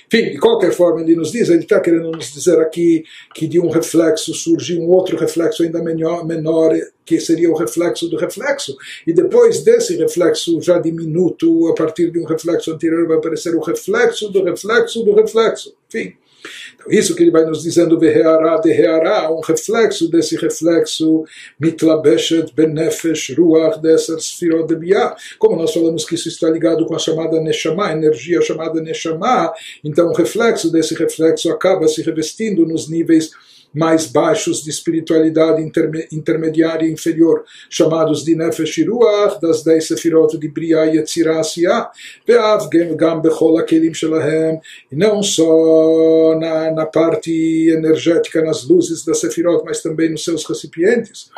Enfim, 0.07 0.31
de 0.33 0.39
qualquer 0.39 0.73
forma, 0.73 1.01
ele 1.01 1.17
nos 1.17 1.33
diz, 1.33 1.49
ele 1.49 1.63
está 1.63 1.81
querendo 1.81 2.11
nos 2.11 2.33
dizer 2.33 2.59
aqui 2.61 3.05
que 3.35 3.47
de 3.47 3.59
um 3.61 3.69
reflexo 3.69 4.33
surge 4.35 4.79
um 4.79 4.89
outro 4.89 5.17
reflexo 5.17 5.63
ainda 5.63 5.83
menor, 5.83 6.27
menor, 6.27 6.73
que 7.05 7.21
seria 7.21 7.51
o 7.51 7.55
reflexo 7.55 8.09
do 8.09 8.17
reflexo. 8.17 8.77
E 9.07 9.13
depois 9.13 9.63
desse 9.63 9.97
reflexo 9.97 10.61
já 10.61 10.79
diminuto, 10.79 11.69
a 11.69 11.75
partir 11.75 12.11
de 12.11 12.19
um 12.19 12.25
reflexo 12.25 12.73
anterior, 12.73 13.07
vai 13.07 13.17
aparecer 13.17 13.55
o 13.55 13.61
reflexo 13.61 14.31
do 14.31 14.43
reflexo 14.43 15.03
do 15.03 15.15
reflexo. 15.15 15.75
Enfim. 15.89 16.15
Então, 16.75 16.87
isso 16.91 17.15
que 17.15 17.23
ele 17.23 17.31
vai 17.31 17.45
nos 17.45 17.63
dizendo, 17.63 17.99
Veheará, 17.99 18.59
Deheará, 18.59 19.33
um 19.33 19.41
reflexo 19.41 20.11
desse 20.11 20.37
reflexo, 20.37 21.25
Mitlabeshet, 21.59 22.53
Benefesh, 22.55 23.35
Ruach, 23.37 23.81
dessas 23.81 24.25
Sfirot. 24.25 24.69
Como 25.39 25.57
nós 25.57 25.73
falamos 25.73 26.05
que 26.05 26.15
isso 26.15 26.29
está 26.29 26.51
ligado 26.51 26.87
com 26.87 26.95
a 26.95 26.99
chamada 26.99 27.41
Neshama, 27.41 27.93
energia 27.93 28.41
chamada 28.43 28.81
Neshama, 28.81 29.53
então 29.83 30.09
o 30.09 30.15
reflexo 30.15 30.71
desse 30.71 30.95
reflexo 30.95 31.51
acaba 31.51 31.89
se 31.89 32.03
revestindo 32.03 32.67
nos 32.67 32.89
níveis 32.89 33.31
mais 33.75 34.07
baixos 34.07 34.63
de 34.63 34.71
espiritualidade 34.71 35.63
intermediária 36.13 36.87
e 36.87 36.93
inferior, 36.93 37.45
chamados 37.69 38.25
de 38.25 38.35
Nefesh 38.35 38.85
das 39.41 39.63
dez 39.63 39.87
sefirot 39.87 40.39
de 40.39 40.49
Briah 40.49 40.87
e 40.87 40.97
Yetzirah 40.97 41.41
Asiyah, 41.41 41.91
gam 42.97 43.21
bechol 43.21 43.59
akelim 43.59 43.93
shelahem, 43.93 44.61
e 44.91 44.97
não 44.97 45.23
só 45.23 46.39
na, 46.39 46.71
na 46.71 46.87
parte 46.87 47.71
energética, 47.71 48.43
nas 48.43 48.67
luzes 48.67 49.05
da 49.05 49.15
sefirot, 49.15 49.65
mas 49.65 49.83
também 49.83 50.11
nos 50.11 50.25
seus 50.25 50.45
recipientes. 50.45 51.31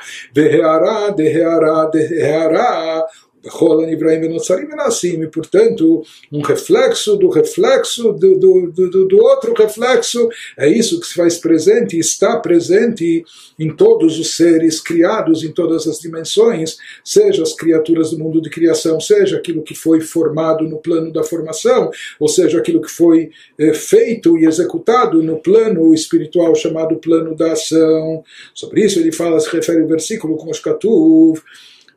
Ve'heara, 3.47 3.87
deheara, 3.87 4.29
deheara, 4.29 5.25
e 5.25 5.27
portanto 5.29 6.03
um 6.33 6.43
reflexo 6.43 7.17
do 7.17 7.29
reflexo 7.29 8.13
do, 8.13 8.39
do, 8.39 8.73
do, 8.73 9.07
do, 9.07 9.19
outro 9.19 9.55
reflexo 9.55 10.29
é 10.59 10.69
isso 10.69 11.01
que 11.01 11.07
se 11.07 11.15
faz 11.15 11.39
presente 11.39 11.99
está 11.99 12.39
presente 12.39 13.25
em 13.59 13.75
todos 13.75 14.19
os 14.19 14.37
seres 14.37 14.81
criados 14.81 15.45
em 15.45 15.53
todas 15.53 15.87
as 15.87 15.99
dimensões 15.99 16.77
seja 17.05 17.43
as 17.43 17.55
criaturas 17.55 18.11
do 18.11 18.19
mundo 18.19 18.41
de 18.41 18.51
criação 18.51 19.01
seja 19.01 19.37
aquilo 19.37 19.63
que 19.63 19.75
foi 19.75 20.01
formado 20.01 20.65
no 20.65 20.79
plano 20.79 21.13
da 21.13 21.23
formação 21.23 21.91
ou 22.19 22.29
seja 22.29 22.59
aquilo 22.59 22.81
que 22.81 22.91
foi 22.91 23.31
eh, 23.59 23.73
feito 23.73 24.37
e 24.39 24.47
executado 24.47 25.23
no 25.23 25.39
plano 25.39 25.95
espiritual 25.95 26.55
chamado 26.55 26.97
plano 26.97 27.35
da 27.35 27.53
ação. 27.53 28.25
Sobre 28.55 28.85
isso 28.85 28.99
ele 28.99 29.13
fala 29.13 29.41
se 29.41 29.51
refere 29.51 29.83
o 29.83 29.89
versículo 29.89 30.37
com 30.37 30.51
os 30.51 30.61
Katuv 30.61 31.41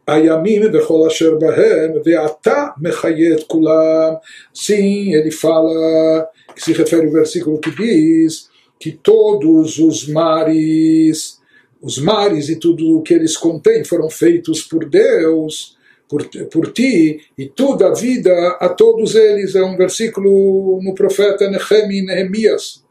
Ayamim 0.10 0.70
vechol 0.72 1.06
asher 1.06 1.38
bahem 1.38 2.02
ve'ata 2.04 2.74
mechayet 2.80 3.46
kulam. 3.48 4.20
Sim, 4.54 5.14
ele 5.14 5.32
fala, 5.32 6.28
que 6.56 6.64
se 6.64 6.74
refere 6.74 7.06
ao 7.06 7.12
versículo 7.12 7.60
que 7.60 7.72
diz 7.72 8.50
que 8.80 8.92
todos 8.92 9.78
os 9.78 10.08
mares, 10.08 11.40
os 11.82 11.98
mares 12.00 12.50
e 12.50 12.56
tudo 12.56 12.98
o 12.98 13.02
que 13.02 13.14
eles 13.14 13.38
contêm 13.38 13.84
foram 13.84 14.10
feitos 14.10 14.62
por 14.64 14.86
Deus, 14.90 15.78
por, 16.08 16.26
por 16.52 16.72
ti, 16.72 17.22
e 17.38 17.48
toda 17.48 17.90
a 17.90 17.94
vida 17.94 18.58
a 18.60 18.70
todos 18.70 19.16
eles. 19.16 19.56
É 19.56 19.64
um 19.64 19.78
versículo 19.78 20.82
no 20.82 20.96
profeta 20.96 21.50
Nehemias 21.50 22.89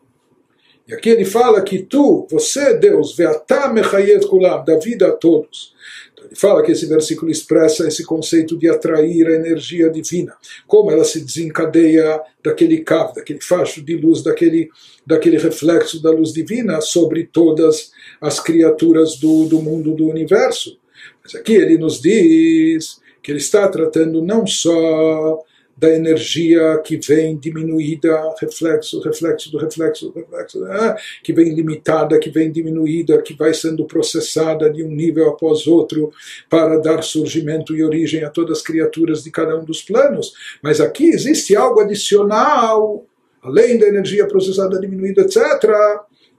e 0.88 0.94
aqui 0.94 1.10
ele 1.10 1.26
fala 1.26 1.60
que 1.60 1.80
tu, 1.80 2.26
você, 2.30 2.72
Deus, 2.72 3.14
ve'atá 3.14 3.70
mechayet 3.70 4.26
kulam, 4.26 4.64
da 4.64 4.78
vida 4.78 5.08
a 5.08 5.12
todos. 5.12 5.74
Ele 6.24 6.34
fala 6.34 6.62
que 6.62 6.72
esse 6.72 6.86
versículo 6.86 7.30
expressa 7.30 7.86
esse 7.86 8.02
conceito 8.04 8.56
de 8.56 8.70
atrair 8.70 9.26
a 9.26 9.34
energia 9.34 9.90
divina, 9.90 10.34
como 10.66 10.90
ela 10.90 11.04
se 11.04 11.20
desencadeia 11.20 12.20
daquele 12.42 12.78
cabo, 12.78 13.14
daquele 13.14 13.40
facho 13.40 13.82
de 13.82 13.96
luz, 13.96 14.22
daquele, 14.22 14.70
daquele 15.06 15.36
reflexo 15.36 16.02
da 16.02 16.10
luz 16.10 16.32
divina 16.32 16.80
sobre 16.80 17.24
todas 17.24 17.92
as 18.18 18.40
criaturas 18.40 19.16
do, 19.16 19.44
do 19.44 19.60
mundo, 19.60 19.94
do 19.94 20.08
universo. 20.08 20.78
Mas 21.22 21.34
aqui 21.34 21.52
ele 21.52 21.76
nos 21.76 22.00
diz 22.00 22.98
que 23.22 23.30
ele 23.30 23.38
está 23.38 23.68
tratando 23.68 24.22
não 24.22 24.46
só 24.46 25.38
da 25.78 25.88
energia 25.94 26.82
que 26.84 26.96
vem 26.96 27.36
diminuída, 27.36 28.34
reflexo, 28.40 29.00
reflexo 29.00 29.52
do 29.52 29.58
reflexo, 29.58 30.12
reflexo, 30.12 30.60
né? 30.60 30.96
que 31.22 31.32
vem 31.32 31.54
limitada, 31.54 32.18
que 32.18 32.30
vem 32.30 32.50
diminuída, 32.50 33.22
que 33.22 33.32
vai 33.32 33.54
sendo 33.54 33.84
processada 33.84 34.68
de 34.68 34.82
um 34.82 34.90
nível 34.90 35.28
após 35.28 35.68
outro 35.68 36.10
para 36.50 36.78
dar 36.78 37.02
surgimento 37.02 37.76
e 37.76 37.84
origem 37.84 38.24
a 38.24 38.30
todas 38.30 38.58
as 38.58 38.64
criaturas 38.64 39.22
de 39.22 39.30
cada 39.30 39.56
um 39.56 39.64
dos 39.64 39.80
planos. 39.80 40.32
Mas 40.60 40.80
aqui 40.80 41.10
existe 41.10 41.54
algo 41.54 41.80
adicional, 41.80 43.06
além 43.40 43.78
da 43.78 43.86
energia 43.86 44.26
processada, 44.26 44.80
diminuída, 44.80 45.22
etc. 45.22 45.38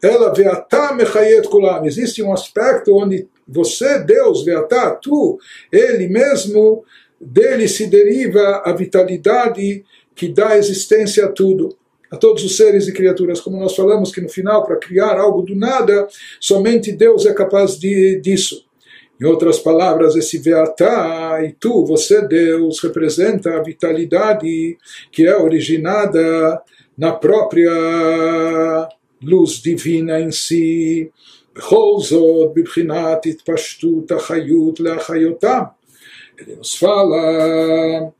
Ela 0.04 0.34
veatá 0.34 0.94
mechayet 0.94 1.48
kulam. 1.48 1.86
Existe 1.86 2.22
um 2.22 2.34
aspecto 2.34 2.94
onde 2.94 3.26
você, 3.48 4.00
Deus, 4.00 4.44
veatá, 4.44 4.92
tu, 4.92 5.40
Ele 5.72 6.08
mesmo, 6.08 6.84
dele 7.21 7.69
se 7.69 7.87
deriva 7.87 8.63
a 8.65 8.73
vitalidade 8.73 9.85
que 10.15 10.29
dá 10.29 10.57
existência 10.57 11.27
a 11.27 11.33
tudo, 11.33 11.77
a 12.11 12.17
todos 12.17 12.45
os 12.45 12.57
seres 12.57 12.87
e 12.87 12.93
criaturas. 12.93 13.41
Como 13.41 13.59
nós 13.59 13.75
falamos 13.75 14.13
que 14.13 14.21
no 14.21 14.29
final, 14.29 14.65
para 14.65 14.77
criar 14.77 15.19
algo 15.19 15.43
do 15.43 15.55
nada, 15.55 16.07
somente 16.41 16.93
Deus 16.93 17.27
é 17.27 17.33
capaz 17.33 17.79
de, 17.79 18.21
disso. 18.21 18.65
Em 19.21 19.25
outras 19.25 19.59
palavras, 19.59 20.17
esse 20.17 20.39
Veatá 20.39 21.39
e 21.45 21.53
tu, 21.53 21.85
você, 21.85 22.27
Deus, 22.27 22.81
representa 22.83 23.57
a 23.57 23.63
vitalidade 23.63 24.77
que 25.11 25.27
é 25.27 25.37
originada 25.37 26.61
na 26.99 27.13
própria 27.13 28.89
luz 29.23 29.63
divina 29.63 30.21
em 30.21 30.31
si. 30.31 31.11
בכל 31.57 31.97
זאת, 32.01 32.51
בבחינת 32.55 33.27
התפשטות 33.27 34.13
החיות 34.13 34.81
להחיותם 34.81 35.63
ele 36.42 36.56
nos 36.56 36.76
fala 36.76 38.12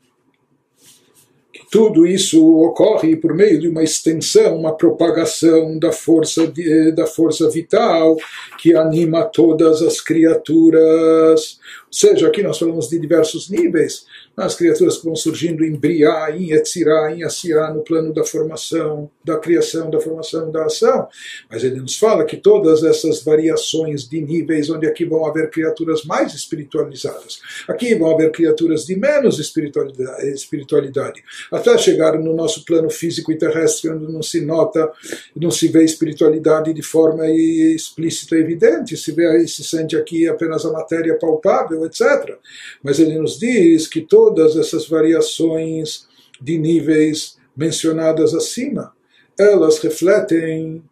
que 1.54 1.66
tudo 1.70 2.06
isso 2.06 2.46
ocorre 2.62 3.16
por 3.16 3.34
meio 3.34 3.60
de 3.60 3.68
uma 3.68 3.84
extensão, 3.84 4.58
uma 4.58 4.76
propagação 4.76 5.78
da 5.80 5.92
força, 5.92 6.52
da 6.96 7.06
força 7.06 7.50
vital 7.50 8.18
que 8.60 8.76
anima 8.76 9.24
todas 9.24 9.82
as 9.82 10.02
criaturas. 10.02 11.60
Ou 11.90 11.94
seja, 11.94 12.28
aqui 12.28 12.44
nós 12.44 12.60
falamos 12.60 12.88
de 12.88 13.00
diversos 13.00 13.50
níveis, 13.50 14.06
as 14.38 14.56
criaturas 14.56 14.98
que 14.98 15.06
vão 15.06 15.16
surgindo 15.16 15.66
em 15.66 15.76
Briá, 15.76 16.30
em 16.32 16.52
Etzirá, 16.52 17.12
em 17.14 17.24
Assirá, 17.24 17.74
no 17.74 17.84
plano 17.84 18.14
da 18.14 18.24
formação, 18.24 19.10
da 19.26 19.38
criação, 19.38 19.90
da 19.90 20.00
formação, 20.00 20.52
da 20.52 20.66
ação. 20.66 21.08
Mas 21.50 21.64
ele 21.64 21.82
nos 21.82 21.98
fala 21.98 22.24
que 22.26 22.38
todas 22.38 22.84
essas 22.84 23.24
variações 23.24 24.08
de 24.08 24.22
níveis, 24.22 24.70
onde 24.70 24.88
aqui 24.88 25.04
vão 25.04 25.26
haver 25.26 25.50
criaturas 25.50 26.06
mais 26.06 26.34
espiritualizadas, 26.36 27.42
aqui 27.68 27.96
vão 27.96 28.12
haver 28.12 28.32
criaturas 28.32 28.86
de 28.86 28.96
menos 28.96 29.40
espiritualidade, 29.40 31.24
até 31.52 31.78
chegar 31.78 32.20
no 32.20 32.34
nosso 32.36 32.64
plano 32.64 32.90
físico 32.90 33.32
e 33.32 33.38
terrestre, 33.38 33.90
onde 33.90 34.12
não 34.12 34.22
se 34.22 34.42
nota, 34.42 34.92
não 35.36 35.50
se 35.50 35.68
vê 35.68 35.84
espiritualidade 35.84 36.72
de 36.72 36.84
forma 36.84 37.28
explícita 37.28 38.38
e 38.38 38.42
evidente, 38.42 38.96
se 38.96 39.12
vê 39.12 39.28
aí, 39.28 39.48
se 39.48 39.64
sente 39.64 39.98
aqui 39.98 40.28
apenas 40.28 40.66
a 40.66 40.72
matéria 40.72 41.18
palpável, 41.18 41.79
etc. 41.86 42.38
Mas 42.84 43.00
ele 43.00 43.18
nos 43.18 43.40
diz 43.40 43.88
que 43.88 44.02
todas 44.02 44.56
essas 44.56 44.88
variações 44.88 46.08
de 46.42 46.58
níveis 46.58 47.38
mencionadas 47.56 48.34
acima, 48.34 48.94
elas 49.38 49.80
refletem 49.80 50.84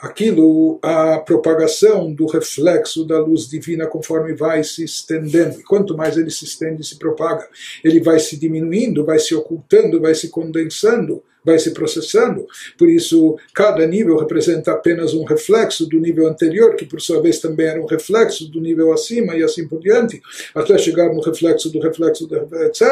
aquilo, 0.00 0.78
a 0.82 1.18
propagação 1.18 2.12
do 2.12 2.26
reflexo 2.26 3.04
da 3.04 3.18
luz 3.18 3.46
divina 3.46 3.86
conforme 3.86 4.34
vai 4.34 4.64
se 4.64 4.82
estendendo. 4.82 5.60
E 5.60 5.62
quanto 5.62 5.96
mais 5.96 6.16
ele 6.16 6.30
se 6.30 6.44
estende 6.44 6.86
se 6.86 6.98
propaga, 6.98 7.46
ele 7.84 8.00
vai 8.00 8.18
se 8.18 8.38
diminuindo, 8.38 9.04
vai 9.04 9.18
se 9.18 9.34
ocultando, 9.34 10.00
vai 10.00 10.14
se 10.14 10.30
condensando, 10.30 11.22
vai 11.44 11.58
se 11.58 11.72
processando. 11.72 12.46
Por 12.78 12.88
isso, 12.88 13.36
cada 13.54 13.86
nível 13.86 14.16
representa 14.16 14.72
apenas 14.72 15.14
um 15.14 15.24
reflexo 15.24 15.86
do 15.86 15.98
nível 15.98 16.28
anterior, 16.28 16.76
que 16.76 16.84
por 16.84 17.00
sua 17.00 17.20
vez 17.20 17.38
também 17.38 17.66
era 17.66 17.80
um 17.80 17.86
reflexo 17.86 18.50
do 18.50 18.60
nível 18.60 18.92
acima 18.92 19.36
e 19.36 19.42
assim 19.42 19.66
por 19.66 19.80
diante, 19.80 20.20
até 20.54 20.76
chegar 20.78 21.12
no 21.12 21.20
reflexo 21.20 21.70
do 21.70 21.80
reflexo, 21.80 22.26
do, 22.26 22.36
etc. 22.64 22.82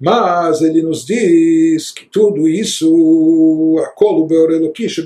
Mas 0.00 0.60
ele 0.60 0.82
nos 0.82 1.04
diz 1.04 1.90
que 1.90 2.06
tudo 2.06 2.48
isso, 2.48 3.76
a 3.84 3.88
kolu 3.88 4.26
beorelokish, 4.26 5.04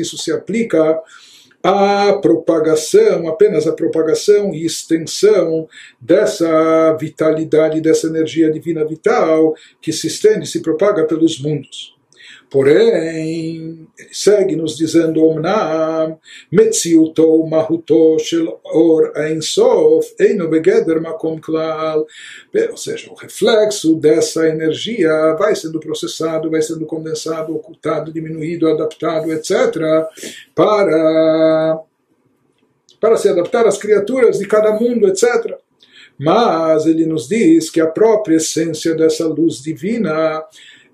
isso 0.00 0.18
se 0.18 0.32
aplica 0.32 1.00
a 1.62 2.14
propagação, 2.14 3.28
apenas 3.28 3.66
a 3.66 3.72
propagação 3.72 4.52
e 4.52 4.66
extensão 4.66 5.68
dessa 6.00 6.92
vitalidade, 6.94 7.80
dessa 7.80 8.08
energia 8.08 8.50
divina 8.50 8.84
vital 8.84 9.54
que 9.80 9.92
se 9.92 10.08
estende, 10.08 10.46
se 10.46 10.60
propaga 10.60 11.04
pelos 11.04 11.40
mundos. 11.40 11.94
Porém, 12.52 13.88
segue 14.12 14.54
nos 14.54 14.76
dizendo, 14.76 15.24
Omnam, 15.24 16.18
Metziuto 16.50 17.46
Mahuto 17.46 18.18
Shel 18.18 18.60
Or 18.62 19.10
Ein 19.16 19.40
Sof, 19.40 20.14
Eino 20.20 20.48
Begeder 20.48 21.00
Makom 21.00 21.40
Klal. 21.40 22.06
Ou 22.70 22.76
seja, 22.76 23.10
o 23.10 23.14
reflexo 23.14 23.94
dessa 23.94 24.46
energia 24.46 25.34
vai 25.38 25.56
sendo 25.56 25.80
processado, 25.80 26.50
vai 26.50 26.60
sendo 26.60 26.84
condensado, 26.84 27.56
ocultado, 27.56 28.12
diminuído, 28.12 28.68
adaptado, 28.68 29.32
etc., 29.32 30.06
para, 30.54 31.80
para 33.00 33.16
se 33.16 33.30
adaptar 33.30 33.66
às 33.66 33.78
criaturas 33.78 34.38
de 34.38 34.46
cada 34.46 34.78
mundo, 34.78 35.08
etc. 35.08 35.56
Mas 36.18 36.84
ele 36.84 37.06
nos 37.06 37.26
diz 37.26 37.70
que 37.70 37.80
a 37.80 37.86
própria 37.86 38.36
essência 38.36 38.94
dessa 38.94 39.26
luz 39.26 39.62
divina 39.62 40.44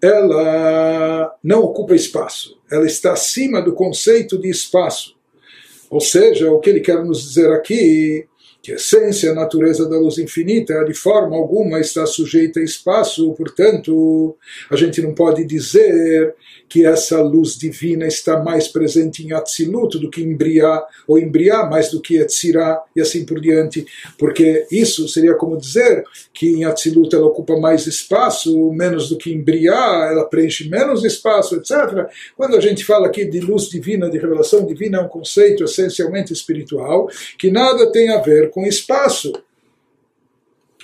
ela 0.03 1.35
não 1.43 1.63
ocupa 1.63 1.95
espaço, 1.95 2.59
ela 2.71 2.87
está 2.87 3.13
acima 3.13 3.61
do 3.61 3.73
conceito 3.73 4.39
de 4.39 4.49
espaço. 4.49 5.17
Ou 5.91 6.01
seja, 6.01 6.51
o 6.53 6.61
que 6.61 6.71
ele 6.71 6.81
quer 6.81 7.03
nos 7.05 7.23
dizer 7.23 7.51
aqui 7.51 8.27
que 8.69 8.73
a 8.73 8.77
essência, 8.77 9.31
a 9.31 9.35
natureza 9.35 9.89
da 9.89 9.99
luz 9.99 10.19
infinita, 10.19 10.85
de 10.85 10.93
forma 10.93 11.35
alguma 11.37 11.81
está 11.81 12.05
sujeita 12.05 12.61
a 12.61 12.63
espaço, 12.63 13.33
portanto, 13.33 14.37
a 14.71 14.77
gente 14.77 15.01
não 15.01 15.15
pode 15.15 15.45
dizer 15.47 16.35
que 16.69 16.85
essa 16.85 17.23
luz 17.23 17.57
divina 17.57 18.07
está 18.07 18.43
mais 18.43 18.69
presente 18.69 19.25
em 19.25 19.33
Atzilut 19.33 19.99
do 19.99 20.11
que 20.11 20.23
em 20.23 20.37
Briá, 20.37 20.85
ou 21.07 21.19
em 21.19 21.27
Briá 21.27 21.65
mais 21.65 21.91
do 21.91 22.01
que 22.01 22.19
Etzirá, 22.19 22.83
e 22.95 23.01
assim 23.01 23.25
por 23.25 23.41
diante, 23.41 23.87
porque 24.19 24.67
isso 24.71 25.09
seria 25.09 25.35
como 25.35 25.57
dizer 25.57 26.05
que 26.35 26.49
em 26.49 26.65
Atzilut 26.65 27.15
ela 27.15 27.27
ocupa 27.27 27.59
mais 27.59 27.87
espaço, 27.87 28.71
menos 28.73 29.09
do 29.09 29.17
que 29.17 29.33
em 29.33 29.43
Briá, 29.43 30.09
ela 30.11 30.27
preenche 30.27 30.69
menos 30.69 31.05
espaço, 31.05 31.57
etc. 31.57 32.07
Quando 32.37 32.57
a 32.57 32.61
gente 32.61 32.85
fala 32.85 33.07
aqui 33.07 33.25
de 33.25 33.41
luz 33.41 33.71
divina, 33.71 34.11
de 34.11 34.19
revelação 34.19 34.67
divina, 34.67 34.99
é 34.99 35.01
um 35.01 35.09
conceito 35.09 35.65
essencialmente 35.65 36.35
espiritual, 36.35 37.09
que 37.39 37.51
nada 37.51 37.91
tem 37.91 38.11
a 38.11 38.21
ver 38.21 38.51
com 38.51 38.58
espaço. 38.67 39.33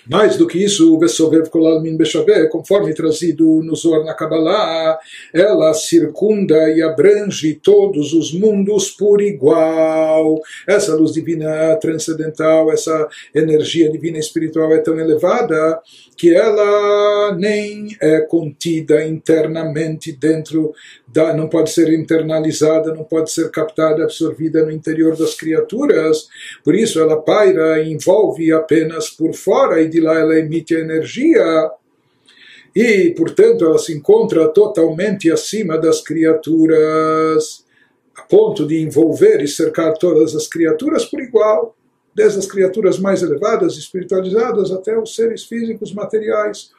Mais 0.08 0.36
do 0.36 0.46
que 0.46 0.62
isso, 0.62 0.94
o 0.94 0.98
Vesovev 0.98 1.48
Kolalmin 1.48 1.96
Beshavé, 1.96 2.46
conforme 2.46 2.92
trazido 2.92 3.62
no 3.62 3.74
Zohar 3.74 4.04
na 4.04 4.12
Kabbalah, 4.12 4.98
ela 5.32 5.72
circunda 5.72 6.70
e 6.70 6.82
abrange 6.82 7.54
todos 7.54 8.12
os 8.12 8.32
mundos 8.32 8.90
por 8.90 9.22
igual. 9.22 10.40
Essa 10.68 10.94
luz 10.94 11.12
divina 11.12 11.76
transcendental, 11.76 12.70
essa 12.70 13.08
energia 13.34 13.90
divina 13.90 14.18
espiritual 14.18 14.72
é 14.72 14.78
tão 14.78 14.98
elevada 14.98 15.80
que 16.16 16.34
ela 16.34 17.34
nem 17.36 17.96
é 18.00 18.20
contida 18.20 19.04
internamente 19.04 20.12
dentro 20.12 20.72
da, 21.06 21.32
não 21.32 21.48
pode 21.48 21.70
ser 21.70 21.92
internalizada, 21.92 22.92
não 22.92 23.04
pode 23.04 23.30
ser 23.30 23.50
captada, 23.50 24.02
absorvida 24.02 24.64
no 24.64 24.70
interior 24.70 25.16
das 25.16 25.34
criaturas. 25.34 26.28
Por 26.64 26.74
isso 26.74 27.00
ela 27.00 27.20
paira 27.20 27.80
e 27.80 27.92
envolve 27.92 28.52
apenas 28.52 29.10
por 29.10 29.32
fora 29.32 29.80
e 29.80 29.88
de 29.94 30.00
lá 30.00 30.18
ela 30.18 30.38
emite 30.38 30.74
energia 30.74 31.70
e, 32.74 33.14
portanto, 33.16 33.64
ela 33.64 33.78
se 33.78 33.96
encontra 33.96 34.48
totalmente 34.48 35.30
acima 35.30 35.78
das 35.78 36.00
criaturas, 36.02 37.64
a 38.16 38.22
ponto 38.22 38.66
de 38.66 38.80
envolver 38.80 39.40
e 39.40 39.46
cercar 39.46 39.94
todas 39.94 40.34
as 40.34 40.48
criaturas 40.48 41.04
por 41.04 41.20
igual 41.20 41.76
desde 42.14 42.38
as 42.38 42.46
criaturas 42.46 42.98
mais 42.98 43.22
elevadas, 43.22 43.76
espiritualizadas, 43.76 44.70
até 44.70 44.96
os 44.96 45.16
seres 45.16 45.44
físicos 45.44 45.92
materiais. 45.92 46.70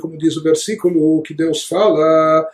Como 0.00 0.18
diz 0.18 0.36
o 0.36 0.42
versículo 0.42 1.22
que 1.22 1.32
Deus 1.32 1.64
fala, 1.64 2.48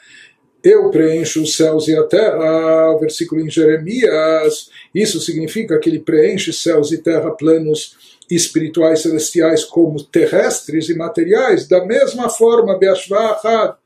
eu 0.66 0.90
preencho 0.90 1.42
os 1.42 1.56
céus 1.56 1.86
e 1.86 1.96
a 1.96 2.02
terra, 2.02 2.96
versículo 2.98 3.40
em 3.40 3.48
Jeremias, 3.48 4.68
isso 4.92 5.20
significa 5.20 5.78
que 5.78 5.88
ele 5.88 6.00
preenche 6.00 6.52
céus 6.52 6.90
e 6.90 6.98
terra, 6.98 7.30
planos 7.30 7.96
espirituais 8.28 9.02
celestiais 9.02 9.64
como 9.64 10.02
terrestres 10.02 10.88
e 10.88 10.96
materiais, 10.96 11.68
da 11.68 11.84
mesma 11.84 12.28
forma, 12.28 12.76
Beashvachad, 12.76 13.76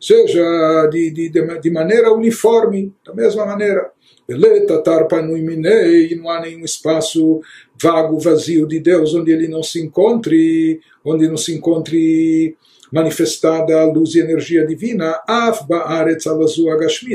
seja 0.00 0.86
de, 0.86 1.10
de, 1.10 1.28
de 1.60 1.70
maneira 1.70 2.12
uniforme, 2.12 2.94
da 3.04 3.12
mesma 3.12 3.44
maneira. 3.44 3.90
Beleta, 4.28 4.80
Minei, 5.24 6.14
não 6.14 6.30
há 6.30 6.40
nenhum 6.40 6.64
espaço 6.64 7.40
vago, 7.82 8.20
vazio 8.20 8.68
de 8.68 8.78
Deus 8.78 9.12
onde 9.12 9.32
ele 9.32 9.48
não 9.48 9.64
se 9.64 9.80
encontre, 9.82 10.80
onde 11.04 11.26
não 11.26 11.36
se 11.36 11.52
encontre 11.52 12.56
manifestada 12.92 13.80
a 13.80 13.84
luz 13.84 14.14
e 14.14 14.20
energia 14.20 14.66
divina, 14.66 15.20
Af 15.26 15.66
Ba'aretz 15.66 16.26
Alazu 16.26 16.66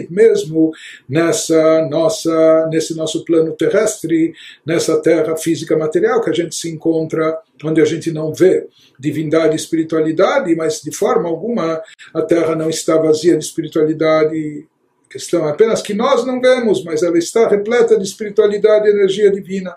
mesmo 0.09 0.71
nessa 1.07 1.87
nossa, 1.89 2.67
nesse 2.71 2.95
nosso 2.95 3.23
plano 3.25 3.51
terrestre, 3.53 4.33
nessa 4.65 5.01
terra 5.01 5.35
física 5.35 5.77
material 5.77 6.21
que 6.21 6.29
a 6.29 6.33
gente 6.33 6.55
se 6.55 6.69
encontra, 6.69 7.37
onde 7.63 7.81
a 7.81 7.85
gente 7.85 8.11
não 8.11 8.33
vê 8.33 8.67
divindade 8.99 9.53
e 9.53 9.57
espiritualidade, 9.57 10.55
mas 10.55 10.81
de 10.81 10.91
forma 10.91 11.27
alguma 11.27 11.81
a 12.13 12.21
terra 12.21 12.55
não 12.55 12.69
está 12.69 12.97
vazia 12.97 13.37
de 13.37 13.43
espiritualidade 13.43 14.67
questão 15.15 15.47
é 15.47 15.51
apenas 15.51 15.81
que 15.81 15.93
nós 15.93 16.25
não 16.25 16.41
vemos, 16.41 16.83
mas 16.83 17.01
ela 17.01 17.17
está 17.17 17.47
repleta 17.47 17.97
de 17.97 18.03
espiritualidade 18.03 18.87
e 18.87 18.91
energia 18.91 19.31
divina. 19.31 19.73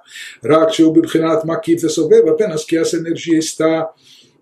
Apenas 2.28 2.64
que 2.64 2.76
essa 2.76 2.96
energia 2.96 3.38
está 3.38 3.88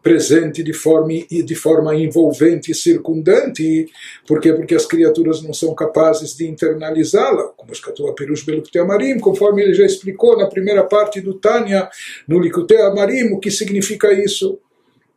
presente 0.07 0.63
de 0.63 0.73
forma, 0.73 1.09
de 1.29 1.55
forma 1.57 1.93
envolvente 1.97 2.71
e 2.71 2.75
circundante. 2.77 3.89
Por 4.25 4.41
quê? 4.41 4.53
Porque 4.53 4.77
as 4.77 4.87
criaturas 4.87 5.43
não 5.43 5.53
são 5.53 5.75
capazes 5.75 6.37
de 6.37 6.47
internalizá-la, 6.47 7.49
como 7.57 7.73
escatou 7.73 8.09
a 8.09 8.15
Perush 8.15 8.45
Belukte 8.45 8.79
Amarim, 8.79 9.19
conforme 9.19 9.65
ele 9.65 9.75
já 9.75 9.85
explicou 9.85 10.39
na 10.39 10.47
primeira 10.47 10.85
parte 10.85 11.21
do 11.21 11.35
Tânia, 11.35 11.89
no 12.29 12.39
Likute 12.39 12.77
Amarim, 12.77 13.33
o 13.33 13.41
que 13.41 13.51
significa 13.51 14.13
isso 14.13 14.61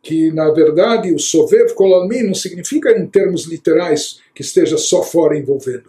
que 0.02 0.32
na 0.32 0.50
verdade 0.50 1.14
o 1.14 1.20
Sovev 1.20 1.72
Kolalmin 1.74 2.24
não 2.24 2.34
significa 2.34 2.90
em 2.90 3.06
termos 3.06 3.46
literais 3.46 4.18
que 4.34 4.42
esteja 4.42 4.76
só 4.76 5.04
fora 5.04 5.38
envolvendo. 5.38 5.84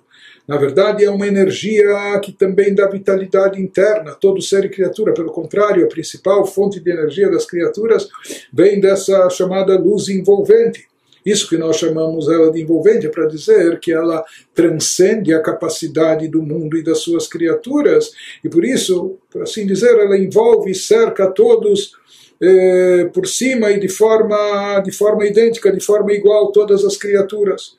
Na 0.48 0.58
verdade, 0.58 1.04
é 1.04 1.10
uma 1.10 1.28
energia 1.28 2.20
que 2.22 2.32
também 2.32 2.74
dá 2.74 2.88
vitalidade 2.88 3.62
interna, 3.62 4.16
todo 4.20 4.42
ser 4.42 4.66
e 4.66 4.70
criatura. 4.70 5.14
Pelo 5.14 5.32
contrário, 5.32 5.86
a 5.86 5.90
principal 5.90 6.46
fonte 6.46 6.80
de 6.80 6.92
energia 6.92 7.30
das 7.30 7.46
criaturas 7.46 8.10
vem 8.52 8.80
dessa 8.80 9.30
chamada 9.30 9.78
luz 9.78 10.10
envolvente. 10.10 10.90
Isso 11.26 11.48
que 11.48 11.58
nós 11.58 11.78
chamamos 11.78 12.28
ela 12.28 12.52
de 12.52 12.62
envolvente 12.62 13.06
é 13.06 13.10
para 13.10 13.28
dizer 13.28 13.80
que 13.80 13.92
ela 13.92 14.24
transcende 14.56 15.34
a 15.34 15.42
capacidade 15.42 16.28
do 16.28 16.42
mundo 16.42 16.78
e 16.78 16.84
das 16.84 17.00
suas 17.00 17.28
criaturas, 17.28 18.12
e 18.44 18.50
por 18.50 18.66
isso, 18.66 19.18
por 19.30 19.44
assim 19.44 19.66
dizer, 19.68 19.98
ela 20.00 20.18
envolve 20.18 20.72
e 20.72 20.76
cerca 20.76 21.30
todos 21.30 21.94
eh, 22.42 23.08
por 23.14 23.28
cima 23.28 23.72
e 23.72 23.80
de 23.80 23.88
forma, 23.88 24.80
de 24.80 24.92
forma 24.92 25.26
idêntica, 25.28 25.72
de 25.72 25.80
forma 25.80 26.12
igual 26.12 26.52
todas 26.52 26.84
as 26.84 26.98
criaturas. 26.98 27.78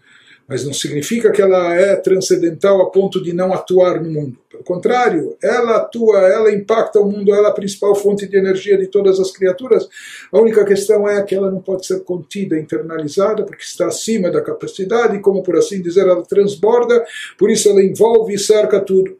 Mas 0.52 0.66
não 0.66 0.72
significa 0.74 1.32
que 1.32 1.40
ela 1.40 1.74
é 1.74 1.96
transcendental 1.96 2.82
a 2.82 2.90
ponto 2.90 3.22
de 3.22 3.32
não 3.32 3.54
atuar 3.54 4.02
no 4.02 4.10
mundo. 4.10 4.36
Pelo 4.50 4.62
contrário, 4.62 5.34
ela 5.42 5.76
atua, 5.76 6.18
ela 6.28 6.52
impacta 6.52 7.00
o 7.00 7.10
mundo, 7.10 7.34
ela 7.34 7.48
é 7.48 7.50
a 7.50 7.54
principal 7.54 7.94
fonte 7.94 8.28
de 8.28 8.36
energia 8.36 8.76
de 8.76 8.86
todas 8.86 9.18
as 9.18 9.30
criaturas. 9.30 9.88
A 10.30 10.38
única 10.38 10.62
questão 10.66 11.08
é 11.08 11.22
que 11.22 11.34
ela 11.34 11.50
não 11.50 11.62
pode 11.62 11.86
ser 11.86 12.00
contida, 12.00 12.58
internalizada, 12.58 13.44
porque 13.44 13.62
está 13.62 13.86
acima 13.86 14.30
da 14.30 14.42
capacidade, 14.42 15.18
como 15.20 15.42
por 15.42 15.56
assim 15.56 15.80
dizer, 15.80 16.02
ela 16.02 16.22
transborda, 16.22 17.02
por 17.38 17.50
isso 17.50 17.70
ela 17.70 17.82
envolve 17.82 18.34
e 18.34 18.38
cerca 18.38 18.78
tudo. 18.78 19.16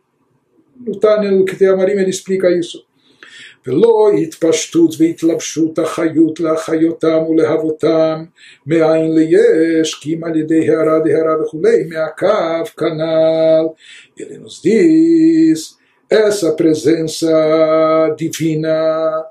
No 0.78 1.30
no 1.30 1.44
que 1.46 1.56
tem 1.56 1.68
a 1.68 1.74
Marim, 1.74 1.92
ele 1.92 2.10
explica 2.10 2.50
isso. 2.50 2.84
ולא 3.67 4.11
התפשטות 4.21 4.95
והתלבשות 4.97 5.79
החיות 5.79 6.39
להחיותם 6.39 7.23
ולהבותם 7.29 8.23
מאין 8.67 9.15
ליש, 9.15 9.93
כי 9.93 10.13
אם 10.13 10.23
על 10.23 10.35
ידי 10.35 10.69
הערה 10.69 10.99
דהרה 10.99 11.43
וכולי, 11.43 11.83
מהקו 11.83 12.65
כנ"ל. 12.77 13.67
Ele 14.19 14.37
nos 14.39 14.61
diz 14.63 15.77
essa 16.09 16.51
presença 16.53 17.31
divina 18.17 19.25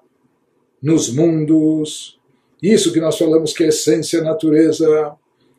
nos 0.83 1.09
mundos, 1.13 2.19
isso 2.63 2.93
que 2.93 3.01
nós 3.01 3.19
falamos 3.19 3.53
que 3.53 3.65
é 3.65 3.67
a 3.67 3.69
essência, 3.71 4.21
a 4.21 4.25
natureza 4.25 5.17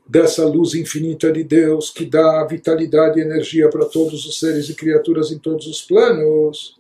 dessa 0.08 0.46
luz 0.46 0.74
infinita 0.74 1.32
de 1.32 1.44
Deus 1.44 1.90
que 1.90 2.06
dá 2.06 2.44
vitalidade 2.46 3.20
e 3.20 3.24
energia 3.24 3.70
para 3.70 3.86
todos 3.86 4.26
os 4.26 4.40
seres 4.40 4.70
e 4.70 4.74
criaturas 4.74 5.32
em 5.32 5.38
todos 5.38 5.68
os 5.68 5.82
planos 5.82 6.78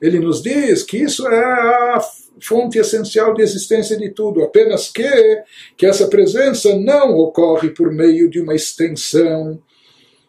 ele 0.00 0.18
nos 0.18 0.42
diz 0.42 0.82
que 0.82 0.98
isso 0.98 1.26
é 1.26 1.44
a 1.44 2.00
fonte 2.40 2.78
essencial 2.78 3.34
de 3.34 3.42
existência 3.42 3.96
de 3.96 4.10
tudo, 4.10 4.42
apenas 4.42 4.88
que, 4.88 5.42
que 5.76 5.86
essa 5.86 6.06
presença 6.06 6.76
não 6.76 7.16
ocorre 7.16 7.70
por 7.70 7.90
meio 7.92 8.30
de 8.30 8.40
uma 8.40 8.54
extensão, 8.54 9.60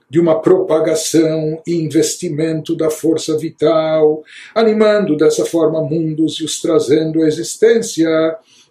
de 0.10 0.20
uma 0.20 0.42
propagação 0.42 1.62
e 1.68 1.76
investimento 1.76 2.76
da 2.76 2.90
força 2.90 3.38
vital, 3.38 4.24
animando 4.56 5.16
dessa 5.16 5.46
forma 5.46 5.82
mundos 5.84 6.40
e 6.40 6.44
os 6.44 6.60
trazendo 6.60 7.22
à 7.22 7.28
existência 7.28 8.10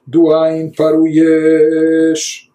do 0.05 0.35
Ain 0.35 0.71
para 0.71 0.99
o 0.99 1.07
Yesh. 1.07 2.49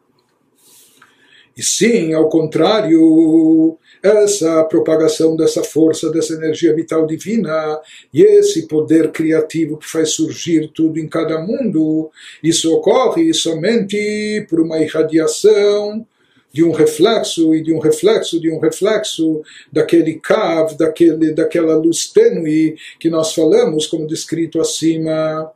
E 1.56 1.64
sim, 1.64 2.14
ao 2.14 2.28
contrário, 2.28 3.78
essa 4.04 4.62
propagação 4.66 5.34
dessa 5.38 5.64
força, 5.64 6.12
dessa 6.12 6.34
energia 6.34 6.76
vital 6.76 7.08
divina 7.08 7.80
e 8.14 8.22
esse 8.22 8.68
poder 8.68 9.12
criativo 9.12 9.78
que 9.78 9.90
faz 9.90 10.10
surgir 10.10 10.70
tudo 10.76 11.00
em 11.00 11.08
cada 11.08 11.40
mundo, 11.40 12.12
isso 12.44 12.74
ocorre 12.74 13.34
somente 13.34 14.46
por 14.50 14.60
uma 14.60 14.80
irradiação 14.80 16.06
de 16.52 16.64
um 16.66 16.72
reflexo 16.72 17.56
e 17.56 17.64
de 17.64 17.74
um 17.74 17.80
reflexo 17.80 18.40
de 18.40 18.52
um 18.52 18.60
reflexo 18.60 19.42
daquele 19.72 20.20
cav, 20.20 20.76
daquele, 20.76 21.32
daquela 21.34 21.76
luz 21.76 22.08
tênue 22.08 22.76
que 23.00 23.10
nós 23.10 23.34
falamos, 23.34 23.88
como 23.88 24.06
descrito 24.06 24.60
acima 24.60 25.50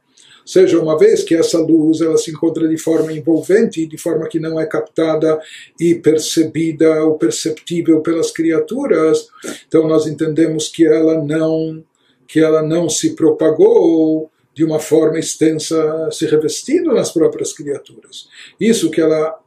seja, 0.48 0.80
uma 0.80 0.98
vez 0.98 1.24
que 1.24 1.36
essa 1.36 1.60
luz 1.60 2.02
ela 2.02 2.18
se 2.18 2.32
encontra 2.32 2.68
de 2.68 2.78
forma 2.78 3.12
envolvente, 3.12 3.86
de 3.86 3.98
forma 3.98 4.28
que 4.28 4.40
não 4.40 4.60
é 4.60 4.66
captada 4.66 5.40
e 5.80 5.96
percebida 5.96 7.04
ou 7.04 7.18
perceptível 7.18 8.02
pelas 8.02 8.32
criaturas, 8.32 9.28
então 9.68 9.88
nós 9.88 10.08
entendemos 10.08 10.70
que 10.70 10.86
ela 10.86 11.22
não 11.24 11.84
que 12.28 12.42
ela 12.42 12.62
não 12.62 12.90
se 12.90 13.16
propagou 13.16 14.30
de 14.54 14.64
uma 14.64 14.80
forma 14.80 15.18
extensa, 15.18 16.10
se 16.12 16.26
revestindo 16.26 16.94
nas 16.94 17.12
próprias 17.12 17.54
criaturas. 17.54 18.28
Isso 18.60 18.92
que 18.92 19.00
ela 19.00 19.40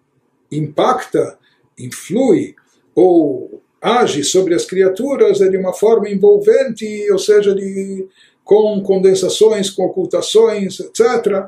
impacta, 0.50 1.36
influi 1.78 2.54
ou 2.94 3.60
age 3.82 4.22
sobre 4.22 4.54
as 4.54 4.64
criaturas 4.64 5.40
é 5.40 5.48
de 5.48 5.56
uma 5.56 5.72
forma 5.72 6.08
envolvente, 6.08 7.10
ou 7.10 7.18
seja, 7.18 7.54
de 7.54 8.06
com 8.50 8.82
condensações, 8.82 9.70
com 9.70 9.84
ocultações, 9.84 10.80
etc., 10.80 11.44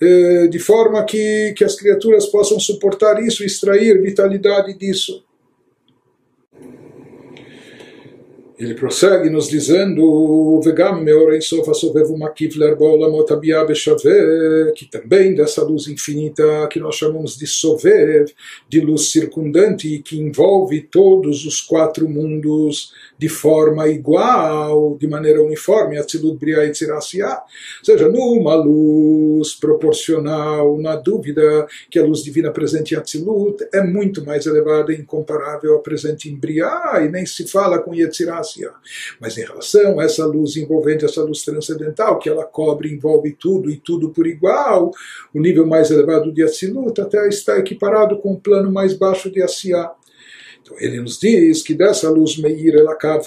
eh, 0.00 0.46
de 0.46 0.58
forma 0.58 1.04
que, 1.04 1.52
que 1.54 1.62
as 1.62 1.76
criaturas 1.76 2.24
possam 2.24 2.58
suportar 2.58 3.22
isso, 3.22 3.44
extrair 3.44 4.00
vitalidade 4.00 4.72
disso. 4.72 5.22
ele 8.58 8.74
prossegue 8.74 9.30
nos 9.30 9.48
dizendo 9.48 10.60
Vegam 10.64 11.00
que 14.76 14.90
também 14.90 15.32
dessa 15.32 15.62
luz 15.62 15.86
infinita 15.86 16.66
que 16.68 16.80
nós 16.80 16.96
chamamos 16.96 17.36
de 17.36 17.46
sovev, 17.46 18.32
de 18.68 18.80
luz 18.80 19.12
circundante 19.12 20.00
que 20.00 20.18
envolve 20.18 20.80
todos 20.82 21.46
os 21.46 21.60
quatro 21.60 22.08
mundos 22.08 22.92
de 23.18 23.28
forma 23.28 23.88
igual, 23.88 24.96
de 24.96 25.08
maneira 25.08 25.42
uniforme, 25.42 25.98
Atzilut 25.98 26.38
Bria 26.38 26.64
e 26.64 26.70
Tzirasia, 26.70 27.28
ou 27.28 27.84
seja, 27.84 28.08
numa 28.08 28.54
luz 28.54 29.54
proporcional, 29.54 30.78
na 30.78 30.94
dúvida 30.94 31.66
que 31.90 31.98
a 31.98 32.04
luz 32.04 32.22
divina 32.22 32.52
presente 32.52 32.94
em 32.94 32.98
Atzilut 32.98 33.66
é 33.72 33.82
muito 33.82 34.24
mais 34.24 34.46
elevada 34.46 34.92
e 34.92 35.00
incomparável 35.00 35.76
à 35.76 35.80
presente 35.80 36.30
em 36.30 36.36
Bria, 36.36 36.68
e 37.04 37.08
nem 37.08 37.26
se 37.26 37.46
fala 37.48 37.80
com 37.80 37.94
Yetzirah 37.94 38.38
mas 39.20 39.36
em 39.36 39.44
relação 39.44 39.98
a 39.98 40.04
essa 40.04 40.24
luz 40.24 40.56
envolvente, 40.56 41.04
essa 41.04 41.22
luz 41.22 41.42
transcendental, 41.42 42.18
que 42.18 42.28
ela 42.28 42.44
cobre, 42.44 42.92
envolve 42.92 43.32
tudo 43.32 43.70
e 43.70 43.76
tudo 43.76 44.10
por 44.10 44.26
igual, 44.26 44.92
o 45.34 45.40
nível 45.40 45.66
mais 45.66 45.90
elevado 45.90 46.32
de 46.32 46.42
Atsilut 46.42 47.00
até 47.00 47.26
está 47.28 47.58
equiparado 47.58 48.18
com 48.18 48.32
o 48.32 48.40
plano 48.40 48.70
mais 48.70 48.94
baixo 48.94 49.30
de 49.30 49.42
Asiá. 49.42 49.92
Então 50.68 50.76
ele 50.78 51.00
nos 51.00 51.18
diz 51.18 51.62
que 51.62 51.74
dessa 51.74 52.10
luz 52.10 52.36
Meir 52.36 52.74
Elakav, 52.74 53.26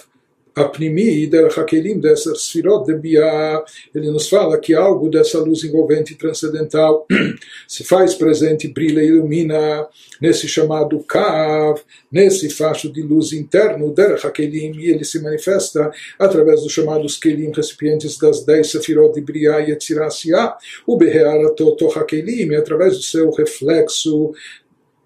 Apnimi 0.54 1.26
Derech 1.28 1.58
Hakelim, 1.58 1.98
dessa 1.98 2.36
Sfirot 2.36 2.86
de 2.86 2.94
Bia, 2.94 3.64
ele 3.96 4.12
nos 4.12 4.28
fala 4.28 4.60
que 4.60 4.74
algo 4.74 5.10
dessa 5.10 5.40
luz 5.40 5.64
envolvente 5.64 6.14
transcendental 6.16 7.08
se 7.66 7.86
faz 7.86 8.14
presente, 8.14 8.68
brilha 8.68 9.02
e 9.02 9.08
ilumina 9.08 9.88
nesse 10.22 10.50
chamado 10.50 11.00
Kav, 11.06 11.80
nesse 12.12 12.50
facho 12.50 12.92
de 12.92 13.02
luz 13.02 13.32
interno, 13.32 13.94
Derech 13.94 14.28
Hakelim, 14.28 14.78
e 14.78 14.92
ele 14.92 15.06
se 15.06 15.22
manifesta 15.22 15.90
através 16.20 16.62
dos 16.62 16.74
chamados 16.74 17.18
Kelim, 17.18 17.54
recipientes 17.56 18.18
das 18.18 18.44
dez 18.44 18.72
Sefirot 18.72 19.14
de 19.14 19.22
Bria 19.22 19.62
e 19.62 19.72
Etzirasiá, 19.72 20.58
o 20.86 20.98
Behearatot 20.98 21.98
Hakelim, 21.98 22.56
através 22.56 22.98
do 22.98 23.04
seu 23.04 23.32
reflexo 23.32 24.34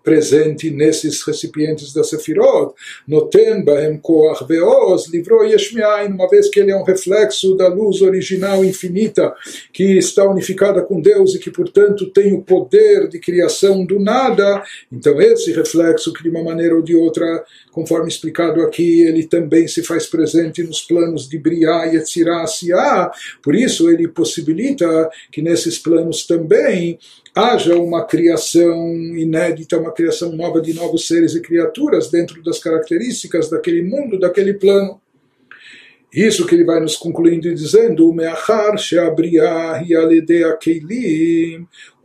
presente 0.06 0.70
nesses 0.70 1.24
recipientes 1.24 1.92
da 1.92 2.04
Sefirot, 2.04 2.76
noten 3.08 3.66
bahem 3.66 3.98
koach 3.98 4.46
veoz, 4.48 5.08
livrou 5.10 5.44
Yeshmiain, 5.44 6.14
uma 6.14 6.30
vez 6.30 6.48
que 6.48 6.60
ele 6.60 6.72
é 6.72 6.78
um 6.78 6.84
reflexo 6.84 7.56
da 7.56 7.68
luz 7.68 8.02
original 8.04 8.64
infinita, 8.64 9.34
que 9.74 9.98
está 9.98 10.24
unificada 10.30 10.84
com 10.84 11.02
Deus 11.02 11.34
e 11.34 11.40
que, 11.40 11.50
portanto, 11.50 12.12
tem 12.12 12.32
o 12.34 12.44
poder 12.44 13.08
de 13.10 13.20
criação 13.20 13.84
do 13.84 14.00
nada, 14.00 14.64
então 14.92 15.20
esse 15.20 15.52
reflexo, 15.52 16.14
que 16.14 16.22
de 16.22 16.30
uma 16.30 16.44
maneira 16.44 16.76
ou 16.76 16.84
de 16.84 16.96
outra, 16.96 17.44
conforme 17.72 18.08
explicado 18.08 18.62
aqui, 18.62 19.02
ele 19.02 19.26
também 19.26 19.68
se 19.68 19.82
faz 19.82 20.06
presente 20.06 20.62
nos 20.62 20.82
planos 20.82 21.28
de 21.28 21.40
Briá 21.40 21.88
e 21.88 21.96
Etzirá, 21.96 22.46
por 23.42 23.56
isso 23.56 23.90
ele 23.90 24.08
possibilita 24.08 25.10
que 25.32 25.42
nesses 25.42 25.80
planos 25.80 26.28
também 26.28 27.00
haja 27.36 27.76
uma 27.76 28.06
criação 28.06 28.96
inédita, 28.96 29.78
uma 29.78 29.92
criação 29.92 30.32
nova 30.32 30.62
de 30.62 30.74
novos 30.74 31.06
seres 31.06 31.36
e 31.36 31.42
criaturas 31.42 32.10
dentro 32.10 32.42
das 32.42 32.60
características 32.60 33.50
daquele 33.50 33.82
mundo, 33.82 34.18
daquele 34.18 34.54
plano. 34.54 35.02
Isso 36.14 36.48
que 36.48 36.56
ele 36.56 36.64
vai 36.64 36.80
nos 36.80 36.96
concluindo 36.96 37.50
e 37.50 37.54
dizendo, 37.54 38.08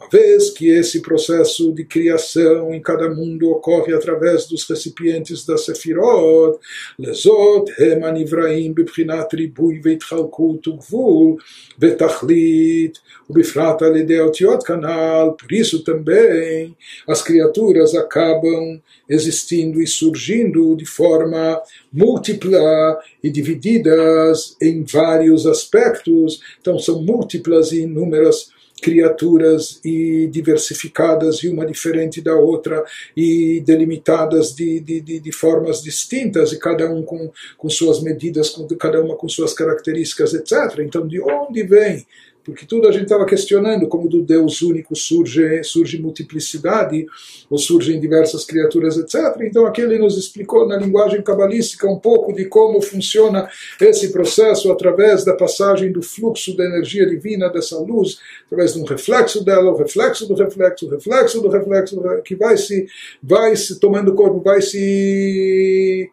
Uma 0.00 0.08
vez 0.08 0.48
que 0.48 0.66
esse 0.70 1.02
processo 1.02 1.74
de 1.74 1.84
criação 1.84 2.72
em 2.72 2.80
cada 2.80 3.10
mundo 3.10 3.50
ocorre 3.50 3.92
através 3.92 4.46
dos 4.46 4.66
recipientes 4.66 5.44
da 5.44 5.58
Sefirot, 5.58 6.58
Lezot 6.98 7.70
hem 7.78 8.02
anivraim 8.02 8.72
bebchinat 8.72 9.36
ribui 9.36 9.78
veitchalkut 9.78 10.70
ugvul 10.70 11.36
betachlit 11.76 12.98
ubifrat 13.28 13.82
alidei 13.82 14.20
otiot 14.20 14.64
canal, 14.64 15.34
por 15.34 15.52
isso 15.52 15.84
também 15.84 16.74
as 17.06 17.20
criaturas 17.20 17.94
acabam 17.94 18.80
existindo 19.06 19.82
e 19.82 19.86
surgindo 19.86 20.74
de 20.76 20.86
forma 20.86 21.60
múltipla 21.92 22.98
e 23.22 23.28
divididas 23.28 24.56
em 24.62 24.82
vários 24.82 25.46
aspectos, 25.46 26.40
então 26.58 26.78
são 26.78 27.02
múltiplas 27.02 27.70
e 27.72 27.82
inúmeras 27.82 28.48
criaturas 28.80 29.80
e 29.84 30.28
diversificadas 30.28 31.42
e 31.42 31.48
uma 31.48 31.66
diferente 31.66 32.20
da 32.20 32.34
outra 32.34 32.84
e 33.16 33.62
delimitadas 33.64 34.54
de, 34.54 34.80
de, 34.80 35.00
de, 35.00 35.20
de, 35.20 35.32
formas 35.32 35.82
distintas 35.82 36.52
e 36.52 36.58
cada 36.58 36.90
um 36.90 37.02
com, 37.02 37.30
com 37.56 37.68
suas 37.68 38.02
medidas, 38.02 38.50
com, 38.50 38.66
cada 38.76 39.02
uma 39.02 39.16
com 39.16 39.28
suas 39.28 39.52
características, 39.52 40.34
etc. 40.34 40.80
Então, 40.80 41.06
de 41.06 41.20
onde 41.20 41.62
vem 41.62 42.06
porque 42.50 42.66
tudo 42.66 42.88
a 42.88 42.92
gente 42.92 43.04
estava 43.04 43.24
questionando 43.24 43.86
como 43.86 44.08
do 44.08 44.22
Deus 44.22 44.60
único 44.62 44.96
surge 44.96 45.62
surge 45.62 46.00
multiplicidade 46.00 47.06
ou 47.48 47.56
surgem 47.56 48.00
diversas 48.00 48.44
criaturas 48.44 48.96
etc 48.96 49.14
então 49.42 49.66
aqui 49.66 49.80
ele 49.80 49.98
nos 49.98 50.18
explicou 50.18 50.66
na 50.66 50.76
linguagem 50.76 51.22
cabalística 51.22 51.88
um 51.88 51.98
pouco 51.98 52.32
de 52.32 52.44
como 52.46 52.82
funciona 52.82 53.48
esse 53.80 54.12
processo 54.12 54.70
através 54.70 55.24
da 55.24 55.34
passagem 55.34 55.92
do 55.92 56.02
fluxo 56.02 56.56
da 56.56 56.64
energia 56.64 57.06
divina 57.06 57.48
dessa 57.48 57.78
luz 57.78 58.18
através 58.46 58.74
de 58.74 58.80
um 58.80 58.84
reflexo 58.84 59.44
dela 59.44 59.70
o 59.70 59.76
reflexo 59.76 60.26
do 60.26 60.34
reflexo 60.34 60.86
o 60.86 60.90
reflexo 60.90 61.40
do 61.40 61.48
reflexo 61.48 62.02
que 62.24 62.34
vai 62.34 62.56
se 62.56 62.86
vai 63.22 63.54
se 63.56 63.78
tomando 63.78 64.14
corpo 64.14 64.40
vai 64.40 64.60
se 64.60 66.10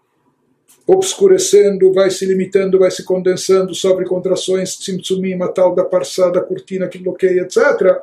obscurecendo, 0.88 1.92
vai 1.92 2.10
se 2.10 2.26
limitando, 2.26 2.80
vai 2.80 2.90
se 2.90 3.04
condensando 3.04 3.76
sobre 3.76 4.06
contrações, 4.06 4.78
tzimtzumim, 4.78 5.42
a 5.44 5.50
tal 5.50 5.76
da 5.76 5.84
parçada, 5.84 6.42
cortina 6.42 6.88
que 6.88 6.98
bloqueia, 6.98 7.42
etc. 7.42 8.00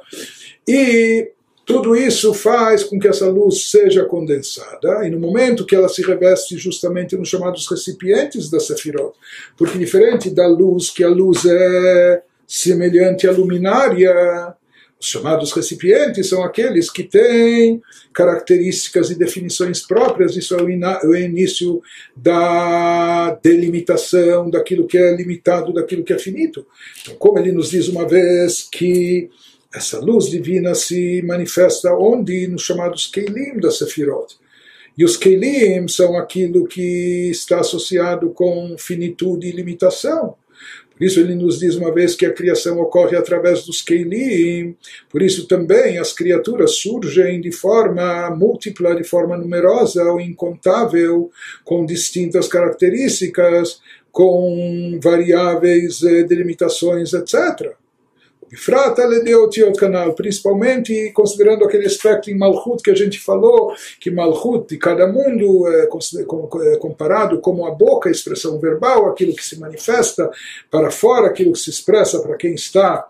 E 0.68 1.30
tudo 1.64 1.96
isso 1.96 2.34
faz 2.34 2.84
com 2.84 2.98
que 2.98 3.08
essa 3.08 3.26
luz 3.26 3.70
seja 3.70 4.04
condensada, 4.04 5.06
e 5.06 5.10
no 5.10 5.18
momento 5.18 5.64
que 5.64 5.74
ela 5.74 5.88
se 5.88 6.02
reveste 6.02 6.58
justamente 6.58 7.16
nos 7.16 7.30
chamados 7.30 7.66
recipientes 7.70 8.50
da 8.50 8.60
Sefirot, 8.60 9.16
porque 9.56 9.78
diferente 9.78 10.28
da 10.28 10.46
luz, 10.46 10.90
que 10.90 11.02
a 11.02 11.08
luz 11.08 11.46
é 11.46 12.22
semelhante 12.46 13.26
à 13.26 13.32
luminária, 13.32 14.54
os 15.00 15.06
chamados 15.08 15.52
recipientes 15.52 16.28
são 16.28 16.42
aqueles 16.42 16.90
que 16.90 17.02
têm 17.02 17.82
características 18.12 19.10
e 19.10 19.14
definições 19.14 19.80
próprias, 19.80 20.36
isso 20.36 20.54
é 20.54 20.62
o 20.62 21.16
início 21.16 21.82
da 22.16 23.38
delimitação 23.42 24.48
daquilo 24.48 24.86
que 24.86 24.96
é 24.96 25.14
limitado, 25.14 25.72
daquilo 25.72 26.04
que 26.04 26.12
é 26.12 26.18
finito. 26.18 26.66
Então, 27.02 27.16
como 27.16 27.38
ele 27.38 27.52
nos 27.52 27.70
diz 27.70 27.88
uma 27.88 28.08
vez 28.08 28.62
que 28.62 29.28
essa 29.74 29.98
luz 29.98 30.26
divina 30.30 30.74
se 30.74 31.20
manifesta 31.22 31.92
onde? 31.92 32.46
Nos 32.46 32.62
chamados 32.62 33.06
Keilim 33.08 33.58
da 33.58 33.70
Sefirot. 33.70 34.36
E 34.96 35.04
os 35.04 35.16
Keilim 35.16 35.88
são 35.88 36.16
aquilo 36.16 36.66
que 36.66 37.28
está 37.30 37.58
associado 37.58 38.30
com 38.30 38.76
finitude 38.78 39.48
e 39.48 39.52
limitação. 39.52 40.36
Por 40.96 41.04
isso 41.04 41.20
ele 41.20 41.34
nos 41.34 41.58
diz 41.58 41.74
uma 41.74 41.92
vez 41.92 42.14
que 42.14 42.24
a 42.24 42.32
criação 42.32 42.78
ocorre 42.78 43.16
através 43.16 43.64
dos 43.64 43.82
Keilim, 43.82 44.76
por 45.10 45.22
isso 45.22 45.48
também 45.48 45.98
as 45.98 46.12
criaturas 46.12 46.76
surgem 46.76 47.40
de 47.40 47.50
forma 47.50 48.30
múltipla, 48.30 48.94
de 48.94 49.02
forma 49.02 49.36
numerosa 49.36 50.04
ou 50.04 50.20
incontável, 50.20 51.30
com 51.64 51.84
distintas 51.84 52.46
características, 52.46 53.80
com 54.12 55.00
variáveis, 55.02 56.02
eh, 56.04 56.22
delimitações, 56.22 57.12
etc. 57.12 57.74
Frata 58.56 59.06
le 59.06 59.20
deu 59.20 59.48
Tiot 59.48 59.78
Canal, 59.78 60.14
principalmente 60.14 61.10
considerando 61.12 61.64
aquele 61.64 61.86
aspecto 61.86 62.30
em 62.30 62.36
Malchut 62.36 62.82
que 62.82 62.90
a 62.90 62.94
gente 62.94 63.18
falou, 63.20 63.72
que 64.00 64.10
Malchut 64.10 64.68
de 64.68 64.78
cada 64.78 65.06
mundo 65.06 65.66
é, 65.68 65.88
é 66.72 66.76
comparado 66.76 67.40
como 67.40 67.66
a 67.66 67.70
boca, 67.70 68.08
a 68.08 68.12
expressão 68.12 68.58
verbal, 68.58 69.08
aquilo 69.08 69.34
que 69.34 69.44
se 69.44 69.58
manifesta 69.58 70.30
para 70.70 70.90
fora, 70.90 71.28
aquilo 71.28 71.52
que 71.52 71.58
se 71.58 71.70
expressa 71.70 72.20
para 72.20 72.36
quem 72.36 72.54
está 72.54 73.06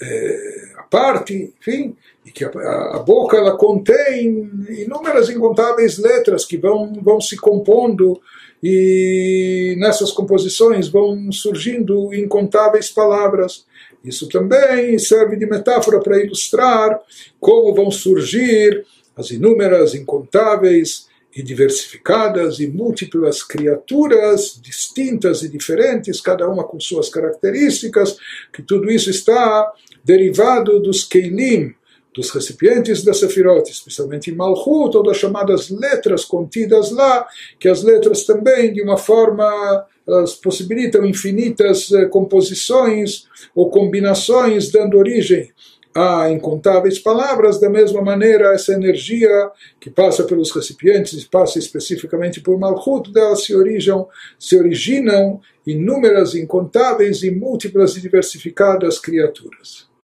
é, 0.00 0.72
à 0.76 0.82
parte, 0.82 1.52
enfim, 1.60 1.96
e 2.24 2.30
que 2.30 2.44
a, 2.44 2.48
a, 2.48 2.98
boca 3.00 3.36
ela 3.36 3.56
contém 3.56 4.50
inúmeras 4.68 5.28
incontáveis 5.28 5.98
letras 5.98 6.44
que 6.44 6.56
vão, 6.56 6.92
vão 7.02 7.20
se 7.20 7.36
compondo 7.36 8.20
e 8.62 9.76
nessas 9.78 10.10
composições 10.12 10.88
vão 10.88 11.30
surgindo 11.32 12.12
incontáveis 12.14 12.90
palavras. 12.90 13.66
Isso 14.08 14.28
também 14.28 14.98
serve 14.98 15.36
de 15.36 15.46
metáfora 15.46 16.00
para 16.00 16.18
ilustrar 16.18 16.98
como 17.38 17.74
vão 17.74 17.90
surgir 17.90 18.84
as 19.14 19.30
inúmeras, 19.30 19.94
incontáveis 19.94 21.06
e 21.34 21.42
diversificadas 21.42 22.58
e 22.58 22.66
múltiplas 22.66 23.42
criaturas 23.42 24.58
distintas 24.62 25.42
e 25.42 25.48
diferentes, 25.48 26.20
cada 26.20 26.48
uma 26.48 26.64
com 26.64 26.80
suas 26.80 27.08
características, 27.08 28.16
que 28.52 28.62
tudo 28.62 28.90
isso 28.90 29.10
está 29.10 29.72
derivado 30.04 30.80
dos 30.80 31.04
Keilim, 31.04 31.74
dos 32.18 32.30
recipientes 32.30 33.04
da 33.04 33.14
Sefirot, 33.14 33.70
especialmente 33.70 34.28
em 34.28 34.34
Malchut, 34.34 34.96
ou 34.96 35.04
das 35.04 35.16
chamadas 35.16 35.70
letras 35.70 36.24
contidas 36.24 36.90
lá, 36.90 37.24
que 37.60 37.68
as 37.68 37.84
letras 37.84 38.24
também, 38.24 38.72
de 38.72 38.82
uma 38.82 38.96
forma, 38.96 39.86
elas 40.04 40.34
possibilitam 40.34 41.06
infinitas 41.06 41.92
eh, 41.92 42.06
composições 42.06 43.28
ou 43.54 43.70
combinações, 43.70 44.68
dando 44.72 44.98
origem 44.98 45.48
a 45.94 46.28
incontáveis 46.28 46.98
palavras, 46.98 47.60
da 47.60 47.70
mesma 47.70 48.02
maneira 48.02 48.52
essa 48.52 48.72
energia 48.72 49.30
que 49.78 49.88
passa 49.88 50.24
pelos 50.24 50.50
recipientes, 50.50 51.24
passa 51.24 51.60
especificamente 51.60 52.40
por 52.40 52.58
Malchut, 52.58 53.12
delas 53.12 53.44
se 53.44 53.54
originam, 53.54 54.08
se 54.36 54.58
originam 54.58 55.40
inúmeras, 55.64 56.34
incontáveis 56.34 57.22
e 57.22 57.30
múltiplas 57.30 57.96
e 57.96 58.00
diversificadas 58.00 58.98
criaturas. 58.98 59.87